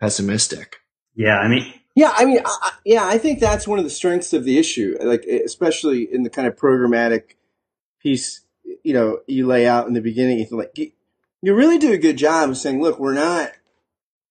pessimistic. 0.00 0.76
Yeah, 1.14 1.38
I 1.38 1.48
mean, 1.48 1.72
yeah, 1.94 2.12
I 2.14 2.24
mean, 2.24 2.40
I, 2.44 2.72
yeah, 2.84 3.04
I 3.04 3.18
think 3.18 3.40
that's 3.40 3.66
one 3.66 3.78
of 3.78 3.84
the 3.84 3.90
strengths 3.90 4.32
of 4.32 4.44
the 4.44 4.58
issue, 4.58 4.96
like 5.00 5.24
especially 5.24 6.08
in 6.12 6.22
the 6.22 6.30
kind 6.30 6.46
of 6.46 6.54
programmatic 6.54 7.34
piece, 8.00 8.42
you 8.84 8.94
know, 8.94 9.18
you 9.26 9.46
lay 9.46 9.66
out 9.66 9.88
in 9.88 9.94
the 9.94 10.00
beginning. 10.00 10.38
Ethan, 10.38 10.58
like 10.58 10.78
you 10.78 11.54
really 11.54 11.78
do 11.78 11.92
a 11.92 11.98
good 11.98 12.16
job 12.16 12.50
of 12.50 12.56
saying, 12.56 12.80
look, 12.80 13.00
we're 13.00 13.14
not, 13.14 13.50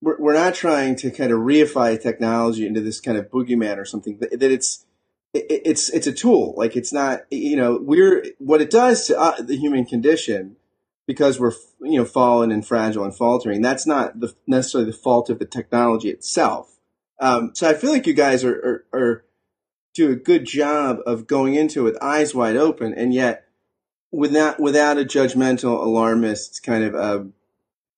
we're, 0.02 0.18
we're 0.20 0.34
not 0.34 0.56
trying 0.56 0.96
to 0.98 1.12
kind 1.12 1.32
of 1.32 1.40
reify 1.40 2.02
technology 2.02 2.66
into 2.66 2.82
this 2.82 3.00
kind 3.00 3.18
of 3.18 3.30
boogeyman 3.30 3.78
or 3.78 3.86
something. 3.86 4.18
That, 4.20 4.40
that 4.40 4.52
it's, 4.52 4.86
it, 5.34 5.46
it's, 5.50 5.90
it's 5.90 6.08
a 6.08 6.14
tool. 6.14 6.54
Like 6.58 6.76
it's 6.76 6.94
not, 6.94 7.22
you 7.32 7.56
know, 7.56 7.80
we're 7.82 8.26
what 8.40 8.62
it 8.62 8.70
does 8.70 9.08
to 9.08 9.20
uh, 9.20 9.42
the 9.42 9.58
human 9.58 9.86
condition 9.86 10.58
because 11.06 11.40
we're 11.40 11.54
you 11.82 11.98
know 11.98 12.06
fallen 12.06 12.52
and 12.52 12.66
fragile 12.66 13.04
and 13.04 13.16
faltering. 13.16 13.62
That's 13.62 13.88
not 13.88 14.20
the, 14.20 14.34
necessarily 14.46 14.92
the 14.92 14.98
fault 14.98 15.30
of 15.30 15.40
the 15.40 15.46
technology 15.46 16.10
itself 16.10 16.78
um, 17.20 17.52
so 17.54 17.70
I 17.70 17.74
feel 17.74 17.92
like 17.92 18.08
you 18.08 18.14
guys 18.14 18.44
are, 18.44 18.86
are, 18.94 19.00
are 19.00 19.26
do 19.94 20.12
a 20.12 20.16
good 20.16 20.46
job 20.46 21.00
of 21.06 21.26
going 21.26 21.56
into 21.56 21.82
it 21.82 21.92
with 21.92 22.04
eyes 22.04 22.36
wide 22.36 22.56
open, 22.56 22.94
and 22.94 23.14
yet 23.14 23.48
without 24.12 24.60
without 24.60 24.98
a 24.98 25.06
judgmental, 25.06 25.84
alarmist 25.84 26.64
kind 26.64 26.84
of. 26.84 26.96
Uh, 26.96 27.24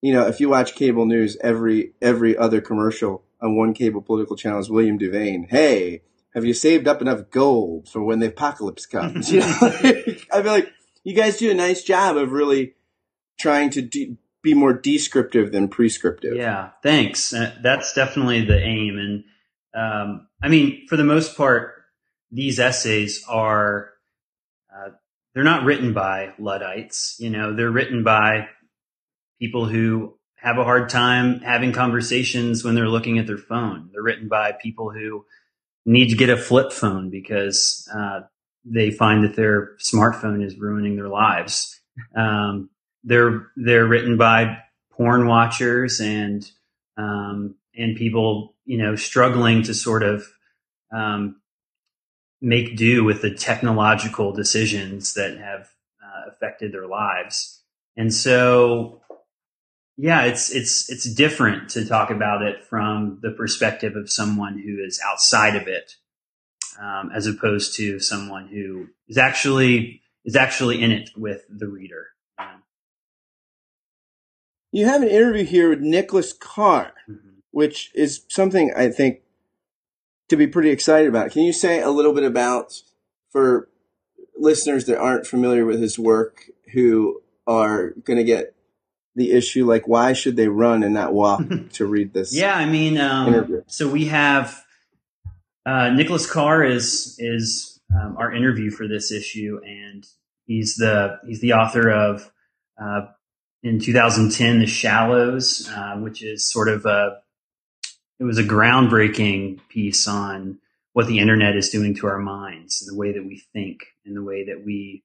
you 0.01 0.13
know, 0.13 0.27
if 0.27 0.39
you 0.39 0.49
watch 0.49 0.75
cable 0.75 1.05
news, 1.05 1.37
every 1.41 1.93
every 2.01 2.37
other 2.37 2.61
commercial 2.61 3.23
on 3.41 3.55
one 3.55 3.73
cable 3.73 4.01
political 4.01 4.35
channel 4.35 4.59
is 4.59 4.69
William 4.69 4.97
Devane. 4.97 5.49
Hey, 5.49 6.01
have 6.33 6.45
you 6.45 6.53
saved 6.53 6.87
up 6.87 7.01
enough 7.01 7.29
gold 7.31 7.89
for 7.89 8.03
when 8.03 8.19
the 8.19 8.27
apocalypse 8.27 8.85
comes? 8.85 9.31
you 9.31 9.39
know, 9.39 9.57
I 9.61 10.41
feel 10.41 10.51
like 10.51 10.71
you 11.03 11.13
guys 11.13 11.37
do 11.37 11.51
a 11.51 11.55
nice 11.55 11.83
job 11.83 12.17
of 12.17 12.31
really 12.31 12.75
trying 13.39 13.69
to 13.71 13.81
de- 13.81 14.17
be 14.41 14.53
more 14.53 14.73
descriptive 14.73 15.51
than 15.51 15.67
prescriptive. 15.67 16.35
Yeah, 16.35 16.71
thanks. 16.81 17.33
Uh, 17.33 17.55
that's 17.61 17.93
definitely 17.93 18.45
the 18.45 18.57
aim. 18.57 18.97
And 18.97 19.23
um, 19.73 20.27
I 20.41 20.47
mean, 20.47 20.87
for 20.87 20.97
the 20.97 21.03
most 21.03 21.35
part, 21.35 21.73
these 22.31 22.59
essays 22.59 23.23
are 23.27 23.89
uh, 24.73 24.91
they're 25.33 25.43
not 25.43 25.63
written 25.63 25.93
by 25.93 26.33
luddites. 26.37 27.17
You 27.19 27.29
know, 27.29 27.55
they're 27.55 27.71
written 27.71 28.03
by 28.03 28.47
people 29.39 29.65
who 29.65 30.17
have 30.35 30.57
a 30.57 30.63
hard 30.63 30.89
time 30.89 31.39
having 31.41 31.71
conversations 31.71 32.63
when 32.63 32.75
they're 32.75 32.87
looking 32.87 33.19
at 33.19 33.27
their 33.27 33.37
phone. 33.37 33.89
They're 33.91 34.03
written 34.03 34.27
by 34.27 34.53
people 34.53 34.91
who 34.91 35.25
need 35.85 36.09
to 36.09 36.15
get 36.15 36.29
a 36.29 36.37
flip 36.37 36.71
phone 36.71 37.09
because 37.09 37.87
uh, 37.93 38.21
they 38.63 38.91
find 38.91 39.23
that 39.23 39.35
their 39.35 39.75
smartphone 39.77 40.45
is 40.45 40.57
ruining 40.57 40.95
their 40.95 41.09
lives. 41.09 41.79
Um, 42.15 42.69
they're 43.03 43.47
they're 43.55 43.87
written 43.87 44.17
by 44.17 44.59
porn 44.91 45.27
watchers 45.27 45.99
and 45.99 46.49
um, 46.97 47.55
and 47.75 47.95
people 47.95 48.55
you 48.65 48.77
know 48.77 48.95
struggling 48.95 49.63
to 49.63 49.73
sort 49.73 50.03
of 50.03 50.25
um, 50.93 51.39
make 52.41 52.75
do 52.75 53.03
with 53.03 53.21
the 53.21 53.33
technological 53.33 54.31
decisions 54.31 55.13
that 55.13 55.37
have 55.37 55.69
uh, 56.03 56.29
affected 56.29 56.71
their 56.71 56.87
lives. 56.87 57.61
And 57.97 58.13
so, 58.13 58.98
yeah, 60.01 60.23
it's 60.23 60.49
it's 60.49 60.89
it's 60.89 61.13
different 61.13 61.71
to 61.71 61.85
talk 61.85 62.09
about 62.09 62.41
it 62.41 62.63
from 62.63 63.19
the 63.21 63.31
perspective 63.31 63.97
of 63.97 64.09
someone 64.09 64.57
who 64.57 64.81
is 64.81 64.97
outside 65.05 65.57
of 65.57 65.67
it, 65.67 65.95
um, 66.81 67.11
as 67.13 67.27
opposed 67.27 67.75
to 67.75 67.99
someone 67.99 68.47
who 68.47 68.87
is 69.09 69.17
actually 69.17 70.01
is 70.23 70.37
actually 70.37 70.81
in 70.81 70.93
it 70.93 71.09
with 71.17 71.41
the 71.49 71.67
reader. 71.67 72.07
You 74.71 74.85
have 74.85 75.01
an 75.01 75.09
interview 75.09 75.43
here 75.43 75.69
with 75.69 75.81
Nicholas 75.81 76.31
Carr, 76.31 76.93
mm-hmm. 77.09 77.39
which 77.51 77.91
is 77.93 78.23
something 78.29 78.71
I 78.77 78.89
think 78.89 79.19
to 80.29 80.37
be 80.37 80.47
pretty 80.47 80.69
excited 80.69 81.09
about. 81.09 81.31
Can 81.31 81.41
you 81.41 81.51
say 81.51 81.81
a 81.81 81.89
little 81.89 82.13
bit 82.13 82.23
about 82.23 82.73
for 83.31 83.67
listeners 84.37 84.85
that 84.85 84.97
aren't 84.97 85.27
familiar 85.27 85.65
with 85.65 85.81
his 85.81 85.99
work 85.99 86.45
who 86.71 87.21
are 87.45 87.89
going 88.05 88.17
to 88.17 88.23
get 88.23 88.55
the 89.19 89.31
issue 89.31 89.65
like 89.65 89.87
why 89.87 90.13
should 90.13 90.35
they 90.35 90.47
run 90.47 90.83
and 90.83 90.93
not 90.93 91.13
walk 91.13 91.41
to 91.73 91.85
read 91.85 92.13
this 92.13 92.33
yeah 92.33 92.55
i 92.55 92.65
mean 92.65 92.97
um, 92.97 93.63
so 93.67 93.87
we 93.87 94.05
have 94.05 94.63
uh, 95.65 95.89
nicholas 95.89 96.29
carr 96.29 96.63
is 96.63 97.15
is 97.19 97.79
um, 97.93 98.15
our 98.17 98.33
interview 98.33 98.71
for 98.71 98.87
this 98.87 99.11
issue 99.11 99.59
and 99.65 100.07
he's 100.45 100.75
the 100.75 101.19
he's 101.27 101.41
the 101.41 101.53
author 101.53 101.89
of 101.89 102.31
uh, 102.81 103.01
in 103.63 103.79
2010, 103.79 104.59
The 104.59 104.65
Shallows, 104.65 105.69
uh, 105.69 105.97
which 105.97 106.23
is 106.23 106.49
sort 106.49 106.69
of 106.69 106.85
a 106.85 107.21
it 108.19 108.23
was 108.23 108.37
a 108.37 108.43
groundbreaking 108.43 109.59
piece 109.69 110.07
on 110.07 110.59
what 110.91 111.07
the 111.07 111.19
internet 111.19 111.55
is 111.55 111.69
doing 111.69 111.95
to 111.95 112.07
our 112.07 112.19
minds 112.19 112.81
and 112.81 112.93
the 112.93 112.99
way 112.99 113.13
that 113.13 113.23
we 113.23 113.41
think 113.53 113.79
and 114.05 114.15
the 114.15 114.23
way 114.23 114.45
that 114.45 114.65
we 114.65 115.03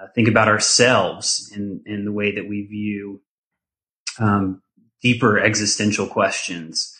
uh, 0.00 0.06
think 0.14 0.28
about 0.28 0.48
ourselves 0.48 1.52
and, 1.54 1.82
and 1.84 2.06
the 2.06 2.12
way 2.12 2.34
that 2.36 2.48
we 2.48 2.62
view 2.62 3.20
um, 4.18 4.62
deeper 5.02 5.38
existential 5.38 6.06
questions. 6.06 6.96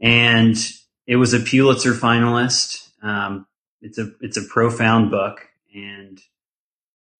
And 0.00 0.56
it 1.06 1.16
was 1.16 1.34
a 1.34 1.40
Pulitzer 1.40 1.94
finalist. 1.94 2.88
Um, 3.02 3.46
it's 3.80 3.98
a 3.98 4.10
it's 4.20 4.36
a 4.36 4.42
profound 4.42 5.10
book, 5.10 5.46
and 5.74 6.20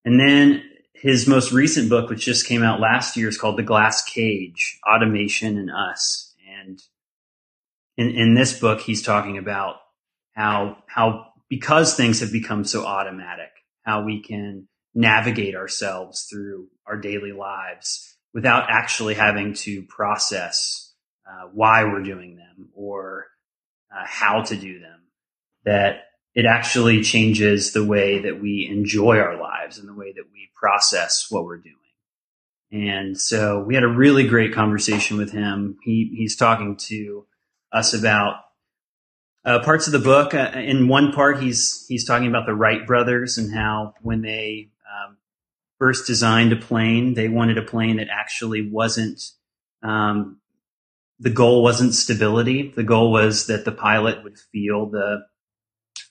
and 0.03 0.19
then 0.19 0.63
his 0.93 1.27
most 1.27 1.51
recent 1.51 1.89
book, 1.89 2.09
which 2.09 2.25
just 2.25 2.45
came 2.45 2.61
out 2.63 2.81
last 2.81 3.15
year, 3.15 3.29
is 3.29 3.37
called 3.37 3.57
The 3.57 3.63
Glass 3.63 4.03
Cage 4.03 4.79
Automation 4.87 5.57
and 5.57 5.71
Us. 5.71 6.33
And 6.61 6.81
in, 7.95 8.09
in 8.11 8.33
this 8.33 8.59
book, 8.59 8.81
he's 8.81 9.01
talking 9.01 9.37
about 9.37 9.77
how, 10.33 10.77
how, 10.87 11.27
because 11.49 11.95
things 11.95 12.19
have 12.19 12.33
become 12.33 12.65
so 12.65 12.85
automatic, 12.85 13.49
how 13.83 14.03
we 14.03 14.21
can 14.21 14.67
navigate 14.93 15.55
ourselves 15.55 16.27
through 16.29 16.67
our 16.85 16.97
daily 16.97 17.31
lives 17.31 18.08
without 18.33 18.65
actually 18.69 19.15
having 19.15 19.53
to 19.53 19.83
process 19.83 20.93
uh, 21.27 21.47
why 21.53 21.83
we're 21.83 22.03
doing 22.03 22.35
them 22.35 22.69
or 22.73 23.27
uh, 23.91 24.05
how 24.05 24.41
to 24.41 24.55
do 24.55 24.79
them. 24.79 24.99
That 25.65 26.03
it 26.35 26.45
actually 26.45 27.03
changes 27.03 27.73
the 27.73 27.85
way 27.85 28.19
that 28.19 28.41
we 28.41 28.67
enjoy 28.71 29.17
our 29.17 29.39
lives 29.39 29.77
and 29.77 29.87
the 29.87 29.93
way 29.93 30.13
that 30.13 30.25
we 30.31 30.49
process 30.55 31.27
what 31.29 31.43
we're 31.45 31.57
doing. 31.57 31.75
And 32.71 33.19
so 33.19 33.63
we 33.63 33.73
had 33.73 33.83
a 33.83 33.87
really 33.87 34.27
great 34.27 34.53
conversation 34.53 35.17
with 35.17 35.31
him. 35.31 35.77
He, 35.83 36.13
he's 36.15 36.35
talking 36.35 36.77
to 36.87 37.25
us 37.71 37.93
about 37.93 38.35
uh, 39.43 39.59
parts 39.63 39.87
of 39.87 39.93
the 39.93 39.99
book. 39.99 40.33
Uh, 40.33 40.51
in 40.55 40.87
one 40.87 41.11
part, 41.11 41.41
he's 41.41 41.85
he's 41.87 42.05
talking 42.05 42.27
about 42.27 42.45
the 42.45 42.53
Wright 42.53 42.85
brothers 42.85 43.37
and 43.37 43.53
how 43.53 43.93
when 44.01 44.21
they 44.21 44.69
first 45.79 46.05
designed 46.05 46.53
a 46.53 46.57
plane, 46.57 47.13
they 47.13 47.29
wanted 47.29 47.57
a 47.57 47.63
plane 47.63 47.97
that 47.97 48.09
actually 48.11 48.69
wasn't, 48.69 49.21
um, 49.81 50.39
the 51.19 51.29
goal 51.29 51.63
wasn't 51.63 51.93
stability. 51.93 52.71
The 52.75 52.83
goal 52.83 53.11
was 53.11 53.47
that 53.47 53.65
the 53.65 53.71
pilot 53.71 54.23
would 54.23 54.37
feel 54.37 54.89
the, 54.89 55.25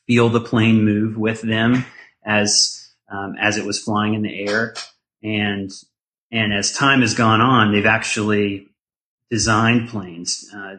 feel 0.06 0.30
the 0.30 0.40
plane 0.40 0.84
move 0.84 1.16
with 1.16 1.42
them 1.42 1.84
as, 2.25 2.90
um, 3.10 3.34
as 3.38 3.58
it 3.58 3.66
was 3.66 3.82
flying 3.82 4.14
in 4.14 4.22
the 4.22 4.48
air. 4.48 4.75
And, 5.22 5.70
and 6.32 6.52
as 6.52 6.72
time 6.72 7.02
has 7.02 7.14
gone 7.14 7.40
on, 7.40 7.72
they've 7.72 7.87
actually 7.87 8.68
designed 9.30 9.90
planes, 9.90 10.50
uh, 10.54 10.76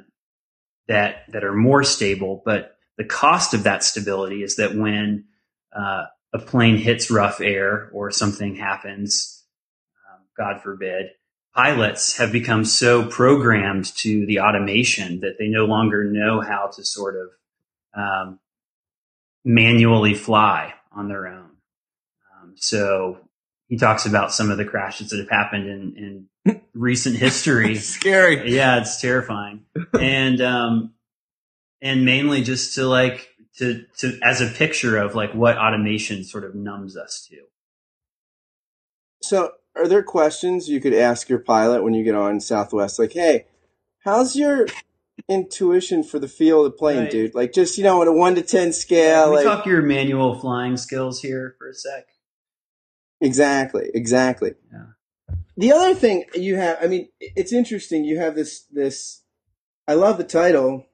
that, 0.87 1.25
that 1.29 1.43
are 1.43 1.53
more 1.53 1.83
stable, 1.83 2.41
but 2.43 2.75
the 2.97 3.03
cost 3.03 3.53
of 3.53 3.63
that 3.63 3.83
stability 3.83 4.41
is 4.41 4.55
that 4.55 4.75
when, 4.75 5.25
uh, 5.75 6.05
a 6.33 6.39
plane 6.39 6.77
hits 6.77 7.09
rough 7.09 7.41
air 7.41 7.89
or 7.93 8.11
something 8.11 8.55
happens, 8.55 9.43
um, 10.09 10.21
God 10.37 10.61
forbid, 10.61 11.07
pilots 11.55 12.17
have 12.17 12.31
become 12.31 12.63
so 12.63 13.05
programmed 13.05 13.85
to 13.97 14.25
the 14.25 14.39
automation 14.39 15.21
that 15.21 15.37
they 15.39 15.47
no 15.47 15.65
longer 15.65 16.03
know 16.03 16.41
how 16.41 16.67
to 16.75 16.83
sort 16.83 17.15
of 17.15 17.29
um, 17.99 18.39
manually 19.43 20.13
fly 20.13 20.73
on 20.91 21.07
their 21.07 21.27
own. 21.27 21.49
Um, 22.41 22.53
so 22.55 23.19
he 23.67 23.77
talks 23.77 24.05
about 24.05 24.33
some 24.33 24.51
of 24.51 24.57
the 24.57 24.65
crashes 24.65 25.09
that 25.09 25.19
have 25.19 25.29
happened 25.29 25.67
in, 25.67 26.27
in 26.45 26.61
recent 26.73 27.15
history. 27.15 27.75
Scary. 27.75 28.51
Yeah, 28.53 28.79
it's 28.79 29.01
terrifying. 29.01 29.65
and 29.99 30.41
um, 30.41 30.93
and 31.81 32.05
mainly 32.05 32.43
just 32.43 32.75
to 32.75 32.87
like 32.87 33.29
to 33.59 33.85
to 33.97 34.19
as 34.23 34.41
a 34.41 34.47
picture 34.47 34.97
of 34.97 35.15
like 35.15 35.33
what 35.33 35.57
automation 35.57 36.23
sort 36.23 36.43
of 36.43 36.55
numbs 36.55 36.97
us 36.97 37.25
to. 37.29 37.37
So, 39.21 39.51
are 39.75 39.87
there 39.87 40.03
questions 40.03 40.69
you 40.69 40.79
could 40.79 40.93
ask 40.93 41.29
your 41.29 41.39
pilot 41.39 41.83
when 41.83 41.93
you 41.93 42.03
get 42.03 42.15
on 42.15 42.39
Southwest? 42.39 42.97
Like, 42.99 43.13
hey, 43.13 43.45
how's 44.05 44.35
your 44.35 44.67
intuition 45.27 46.03
for 46.03 46.19
the 46.19 46.27
feel 46.27 46.65
of 46.65 46.71
the 46.71 46.77
plane, 46.77 46.99
Right. 46.99 47.11
dude? 47.11 47.35
Like, 47.35 47.53
just 47.53 47.77
you 47.77 47.83
know, 47.83 48.01
on 48.01 48.07
a 48.07 48.13
one 48.13 48.35
to 48.35 48.41
ten 48.41 48.71
scale. 48.71 49.25
Can 49.25 49.31
we 49.31 49.35
like, 49.37 49.45
talk 49.45 49.65
your 49.65 49.81
manual 49.81 50.39
flying 50.39 50.77
skills 50.77 51.21
here 51.21 51.55
for 51.57 51.67
a 51.67 51.73
sec? 51.73 52.07
Exactly, 53.21 53.89
exactly. 53.93 54.53
Yeah. 54.71 55.35
The 55.57 55.73
other 55.73 55.93
thing 55.93 56.23
you 56.33 56.55
have, 56.55 56.77
I 56.81 56.87
mean, 56.87 57.09
it's 57.19 57.51
interesting. 57.51 58.05
You 58.05 58.17
have 58.19 58.33
this, 58.33 58.61
this, 58.71 59.23
I 59.85 59.95
love 59.95 60.17
the 60.17 60.23
title, 60.23 60.85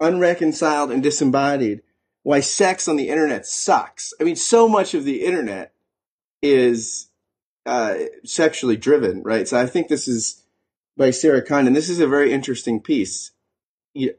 Unreconciled 0.00 0.92
and 0.92 1.02
Disembodied 1.02 1.82
Why 2.26 2.40
Sex 2.40 2.88
on 2.88 2.96
the 2.96 3.08
Internet 3.08 3.46
Sucks. 3.46 4.12
I 4.20 4.24
mean, 4.24 4.34
so 4.34 4.68
much 4.68 4.94
of 4.94 5.04
the 5.04 5.24
internet 5.24 5.72
is 6.42 7.06
uh, 7.64 7.98
sexually 8.24 8.76
driven, 8.76 9.22
right? 9.22 9.46
So 9.46 9.56
I 9.56 9.66
think 9.66 9.86
this 9.86 10.08
is 10.08 10.42
by 10.96 11.12
Sarah 11.12 11.40
Condon. 11.40 11.72
This 11.72 11.88
is 11.88 12.00
a 12.00 12.08
very 12.08 12.32
interesting 12.32 12.80
piece 12.80 13.30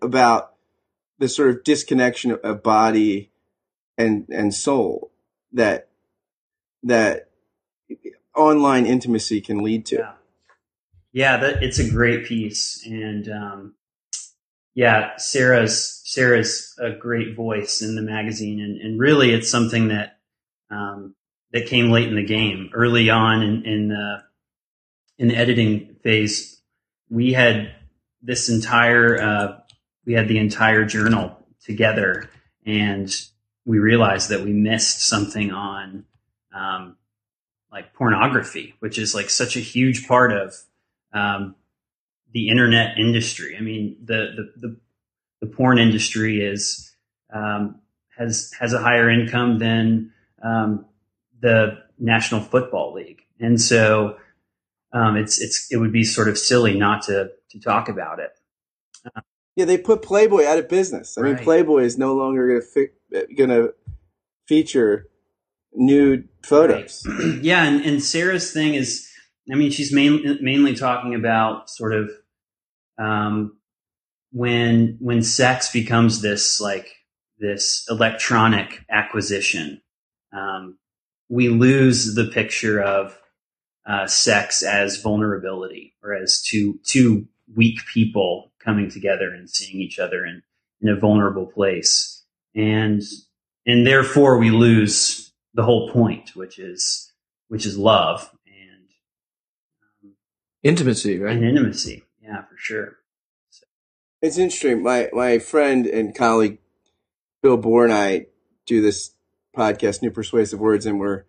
about 0.02 0.54
the 1.20 1.28
sort 1.28 1.50
of 1.50 1.66
disconnection 1.66 2.32
of- 2.32 2.64
body 2.64 3.30
and, 3.98 4.26
and 4.30 4.54
soul 4.54 5.12
that, 5.52 5.90
that 6.84 7.28
online 8.34 8.86
intimacy 8.86 9.42
can 9.42 9.58
lead 9.58 9.86
to. 9.88 9.98
Yeah, 9.98 10.14
yeah, 11.12 11.36
that 11.36 11.62
it's 11.62 11.80
a 11.80 11.90
great 11.90 12.24
piece, 12.24 12.82
and 12.86 13.28
um, 13.28 13.74
yeah, 14.78 15.18
Sarah's 15.18 16.04
Sarah's 16.06 16.76
a 16.78 16.92
great 16.92 17.36
voice 17.36 17.82
in 17.82 17.96
the 17.96 18.04
magazine, 18.04 18.62
and, 18.62 18.80
and 18.80 19.00
really, 19.00 19.32
it's 19.32 19.50
something 19.50 19.88
that 19.88 20.20
um, 20.70 21.16
that 21.52 21.66
came 21.66 21.90
late 21.90 22.08
in 22.08 22.16
the 22.16 22.24
game. 22.24 22.70
Early 22.76 23.10
on 23.10 23.42
in, 23.42 23.66
in 23.66 23.88
the 23.88 24.24
in 25.18 25.30
the 25.30 25.36
editing 25.36 25.96
phase, 26.04 26.62
we 27.10 27.34
had 27.34 27.74
this 28.22 28.50
entire 28.50 29.20
uh, 29.20 29.60
we 30.06 30.14
had 30.14 30.28
the 30.28 30.38
entire 30.38 30.86
journal 30.86 31.36
together, 31.66 32.30
and 32.64 33.12
we 33.66 33.80
realized 33.80 34.30
that 34.30 34.42
we 34.42 34.54
missed 34.54 35.00
something 35.00 35.52
on. 35.52 36.06
Um, 36.54 36.98
like 37.72 37.94
pornography, 37.96 38.76
which 38.80 38.98
is 38.98 39.14
like 39.14 39.30
such 39.30 39.58
a 39.58 39.60
huge 39.60 40.08
part 40.08 40.32
of 40.32 40.56
um, 41.14 41.56
the 42.38 42.50
internet 42.50 43.00
industry. 43.00 43.56
I 43.58 43.62
mean, 43.62 43.98
the 44.04 44.30
the 44.36 44.68
the, 44.68 44.78
the 45.42 45.48
porn 45.48 45.80
industry 45.80 46.40
is 46.40 46.96
um, 47.34 47.80
has 48.16 48.52
has 48.60 48.74
a 48.74 48.80
higher 48.80 49.10
income 49.10 49.58
than 49.58 50.14
um, 50.44 50.86
the 51.42 51.80
National 51.98 52.40
Football 52.40 52.94
League, 52.94 53.22
and 53.40 53.60
so 53.60 54.18
um, 54.94 55.18
it's 55.18 55.42
it's 55.42 55.68
it 55.72 55.78
would 55.78 55.92
be 55.92 56.04
sort 56.04 56.30
of 56.30 56.38
silly 56.38 56.78
not 56.78 57.02
to 57.04 57.32
to 57.50 57.60
talk 57.60 57.90
about 57.90 58.20
it. 58.20 58.30
Yeah, 59.56 59.66
they 59.66 59.80
put 59.80 60.04
Playboy 60.04 60.46
out 60.46 60.60
of 60.60 60.70
business. 60.70 61.18
I 61.18 61.24
mean, 61.24 61.38
Playboy 61.38 61.80
is 61.80 61.98
no 61.98 62.14
longer 62.14 62.48
going 62.48 62.62
to 62.62 62.68
fi- 62.68 63.34
going 63.34 63.50
to 63.50 63.74
feature 64.48 65.08
nude 65.74 66.30
photos. 66.44 67.04
Right. 67.08 67.40
yeah, 67.42 67.64
and, 67.64 67.84
and 67.84 68.04
Sarah's 68.04 68.54
thing 68.54 68.76
is, 68.76 69.10
I 69.52 69.56
mean, 69.56 69.72
she's 69.72 69.92
main, 69.92 70.38
mainly 70.42 70.76
talking 70.76 71.16
about 71.16 71.72
sort 71.72 71.96
of 71.96 72.12
um, 72.98 73.58
when 74.32 74.98
when 75.00 75.22
sex 75.22 75.72
becomes 75.72 76.22
this 76.22 76.60
like 76.60 76.90
this 77.40 77.86
electronic 77.90 78.84
acquisition, 78.90 79.82
um, 80.34 80.78
we 81.30 81.50
lose 81.50 82.16
the 82.16 82.26
picture 82.26 82.82
of 82.82 83.18
uh, 83.86 84.08
sex 84.08 84.64
as 84.64 85.02
vulnerability 85.02 85.94
or 86.04 86.14
as 86.14 86.42
two 86.42 86.80
two 86.84 87.28
weak 87.56 87.80
people 87.94 88.52
coming 88.60 88.90
together 88.90 89.30
and 89.30 89.50
seeing 89.50 89.82
each 89.82 90.00
other 90.00 90.26
in 90.26 90.42
in 90.82 90.90
a 90.90 90.96
vulnerable 91.00 91.46
place, 91.46 92.24
and 92.56 93.02
and 93.66 93.86
therefore 93.86 94.38
we 94.38 94.52
lose 94.52 95.32
the 95.54 95.64
whole 95.64 95.90
point, 95.92 96.36
which 96.36 96.60
is 96.60 97.12
which 97.48 97.66
is 97.66 97.78
love 97.78 98.30
and 98.46 98.90
um, 100.04 100.14
Intimacy, 100.64 101.20
right? 101.20 101.36
and 101.36 101.46
intimacy. 101.46 102.04
Yeah, 102.28 102.42
for 102.42 102.58
sure. 102.58 102.98
It's 104.22 104.38
interesting. 104.38 104.84
My 104.84 105.10
my 105.14 105.40
friend 105.40 105.86
and 105.86 106.14
colleague 106.14 106.58
Bill 107.42 107.58
Borror 107.58 107.86
and 107.86 107.94
I 107.94 108.26
do 108.66 108.82
this 108.82 109.12
podcast, 109.56 110.02
New 110.02 110.12
Persuasive 110.12 110.60
Words, 110.60 110.86
and 110.86 111.00
we're 111.00 111.24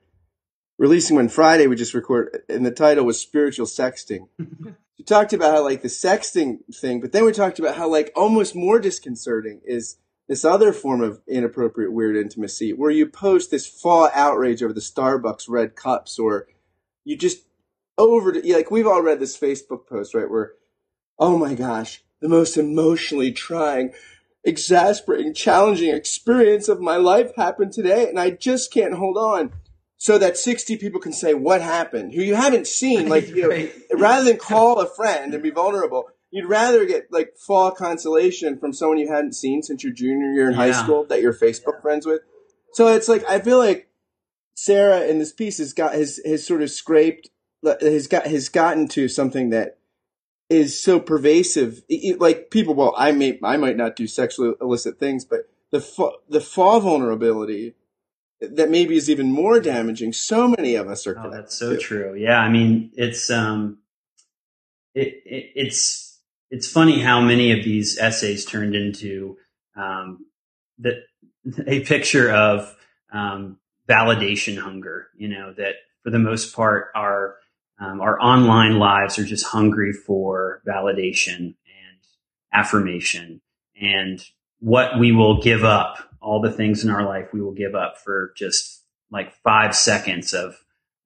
releasing 0.78 1.16
one 1.16 1.28
Friday. 1.28 1.66
We 1.66 1.76
just 1.76 1.94
record, 1.94 2.42
and 2.48 2.66
the 2.66 2.72
title 2.72 3.04
was 3.04 3.20
Spiritual 3.20 3.66
Sexting. 3.66 4.28
we 4.38 5.04
talked 5.04 5.32
about 5.32 5.54
how 5.54 5.62
like 5.62 5.82
the 5.82 5.88
sexting 5.88 6.58
thing, 6.74 7.00
but 7.00 7.12
then 7.12 7.24
we 7.24 7.32
talked 7.32 7.60
about 7.60 7.76
how 7.76 7.88
like 7.88 8.10
almost 8.16 8.56
more 8.56 8.80
disconcerting 8.80 9.60
is 9.64 9.98
this 10.26 10.44
other 10.44 10.72
form 10.72 11.00
of 11.00 11.20
inappropriate 11.28 11.92
weird 11.92 12.16
intimacy 12.16 12.72
where 12.72 12.90
you 12.90 13.06
post 13.06 13.50
this 13.50 13.66
fall 13.66 14.10
outrage 14.12 14.62
over 14.62 14.72
the 14.72 14.80
Starbucks 14.80 15.44
red 15.48 15.76
cups 15.76 16.18
or 16.18 16.48
you 17.04 17.16
just 17.16 17.44
over 17.96 18.34
like 18.34 18.70
we've 18.70 18.86
all 18.86 19.02
read 19.02 19.20
this 19.20 19.38
Facebook 19.38 19.86
post, 19.86 20.14
right? 20.14 20.28
Where 20.28 20.54
oh 21.18 21.36
my 21.36 21.54
gosh, 21.54 22.02
the 22.20 22.28
most 22.28 22.56
emotionally 22.56 23.32
trying, 23.32 23.92
exasperating, 24.44 25.34
challenging 25.34 25.94
experience 25.94 26.68
of 26.68 26.80
my 26.80 26.96
life 26.96 27.34
happened 27.36 27.72
today, 27.72 28.08
and 28.08 28.18
I 28.18 28.30
just 28.30 28.72
can't 28.72 28.94
hold 28.94 29.16
on. 29.16 29.52
So 30.00 30.16
that 30.18 30.36
60 30.36 30.76
people 30.76 31.00
can 31.00 31.12
say 31.12 31.34
what 31.34 31.60
happened, 31.60 32.14
who 32.14 32.22
you 32.22 32.36
haven't 32.36 32.68
seen, 32.68 33.08
like, 33.10 33.28
you 33.28 33.48
know, 33.48 33.68
rather 33.98 34.24
than 34.24 34.36
call 34.38 34.80
a 34.80 34.86
friend 34.86 35.34
and 35.34 35.42
be 35.42 35.50
vulnerable, 35.50 36.08
you'd 36.30 36.48
rather 36.48 36.84
get 36.84 37.10
like 37.10 37.36
fall 37.36 37.72
consolation 37.72 38.58
from 38.58 38.72
someone 38.72 38.98
you 38.98 39.10
hadn't 39.10 39.34
seen 39.34 39.62
since 39.62 39.82
your 39.82 39.92
junior 39.92 40.30
year 40.32 40.48
in 40.48 40.54
high 40.54 40.72
school 40.72 41.04
that 41.06 41.20
you're 41.20 41.34
Facebook 41.34 41.82
friends 41.82 42.06
with. 42.06 42.20
So 42.74 42.88
it's 42.88 43.08
like, 43.08 43.24
I 43.28 43.40
feel 43.40 43.58
like 43.58 43.90
Sarah 44.54 45.00
in 45.00 45.18
this 45.18 45.32
piece 45.32 45.58
has 45.58 45.72
got, 45.72 45.94
has, 45.94 46.20
has 46.24 46.46
sort 46.46 46.62
of 46.62 46.70
scraped, 46.70 47.30
has 47.64 48.06
got, 48.06 48.26
has 48.26 48.48
gotten 48.48 48.86
to 48.88 49.08
something 49.08 49.50
that 49.50 49.77
is 50.50 50.80
so 50.80 50.98
pervasive. 51.00 51.82
E- 51.88 52.14
Like 52.18 52.50
people, 52.50 52.74
well, 52.74 52.94
I 52.96 53.12
may, 53.12 53.38
I 53.42 53.56
might 53.56 53.76
not 53.76 53.96
do 53.96 54.06
sexually 54.06 54.54
illicit 54.60 54.98
things, 54.98 55.24
but 55.24 55.48
the 55.70 55.80
fa- 55.80 56.12
the 56.28 56.40
fall 56.40 56.80
vulnerability 56.80 57.74
that 58.40 58.70
maybe 58.70 58.96
is 58.96 59.10
even 59.10 59.32
more 59.32 59.60
damaging. 59.60 60.12
So 60.12 60.48
many 60.48 60.74
of 60.74 60.88
us 60.88 61.06
are 61.06 61.18
Oh, 61.18 61.30
that's 61.30 61.56
so 61.56 61.74
to. 61.74 61.80
true. 61.80 62.14
Yeah, 62.14 62.38
I 62.38 62.48
mean, 62.48 62.90
it's 62.94 63.30
um, 63.30 63.78
it, 64.94 65.22
it 65.26 65.52
it's 65.54 66.18
it's 66.50 66.70
funny 66.70 67.00
how 67.00 67.20
many 67.20 67.52
of 67.52 67.64
these 67.64 67.98
essays 67.98 68.44
turned 68.44 68.74
into 68.74 69.36
um, 69.76 70.24
the 70.78 71.02
a 71.66 71.80
picture 71.80 72.30
of 72.30 72.74
um, 73.12 73.58
validation 73.88 74.58
hunger. 74.58 75.08
You 75.16 75.28
know 75.28 75.52
that 75.54 75.74
for 76.02 76.10
the 76.10 76.18
most 76.18 76.54
part, 76.54 76.88
our 76.94 77.36
um, 77.80 78.00
our 78.00 78.20
online 78.20 78.78
lives 78.78 79.18
are 79.18 79.24
just 79.24 79.46
hungry 79.46 79.92
for 79.92 80.62
validation 80.66 81.38
and 81.38 81.98
affirmation, 82.52 83.40
and 83.80 84.22
what 84.60 84.98
we 84.98 85.12
will 85.12 85.40
give 85.40 85.64
up, 85.64 85.98
all 86.20 86.40
the 86.40 86.50
things 86.50 86.82
in 86.82 86.90
our 86.90 87.04
life 87.06 87.28
we 87.32 87.40
will 87.40 87.54
give 87.54 87.74
up 87.74 87.98
for 87.98 88.32
just 88.36 88.84
like 89.10 89.32
five 89.44 89.74
seconds 89.74 90.34
of 90.34 90.56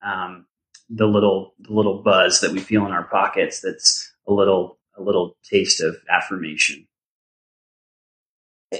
um, 0.02 0.46
the 0.88 1.06
little 1.06 1.54
the 1.58 1.72
little 1.72 2.02
buzz 2.02 2.40
that 2.40 2.52
we 2.52 2.60
feel 2.60 2.86
in 2.86 2.92
our 2.92 3.04
pockets. 3.04 3.60
That's 3.60 4.12
a 4.26 4.32
little 4.32 4.78
a 4.96 5.02
little 5.02 5.36
taste 5.48 5.80
of 5.82 5.96
affirmation. 6.10 6.86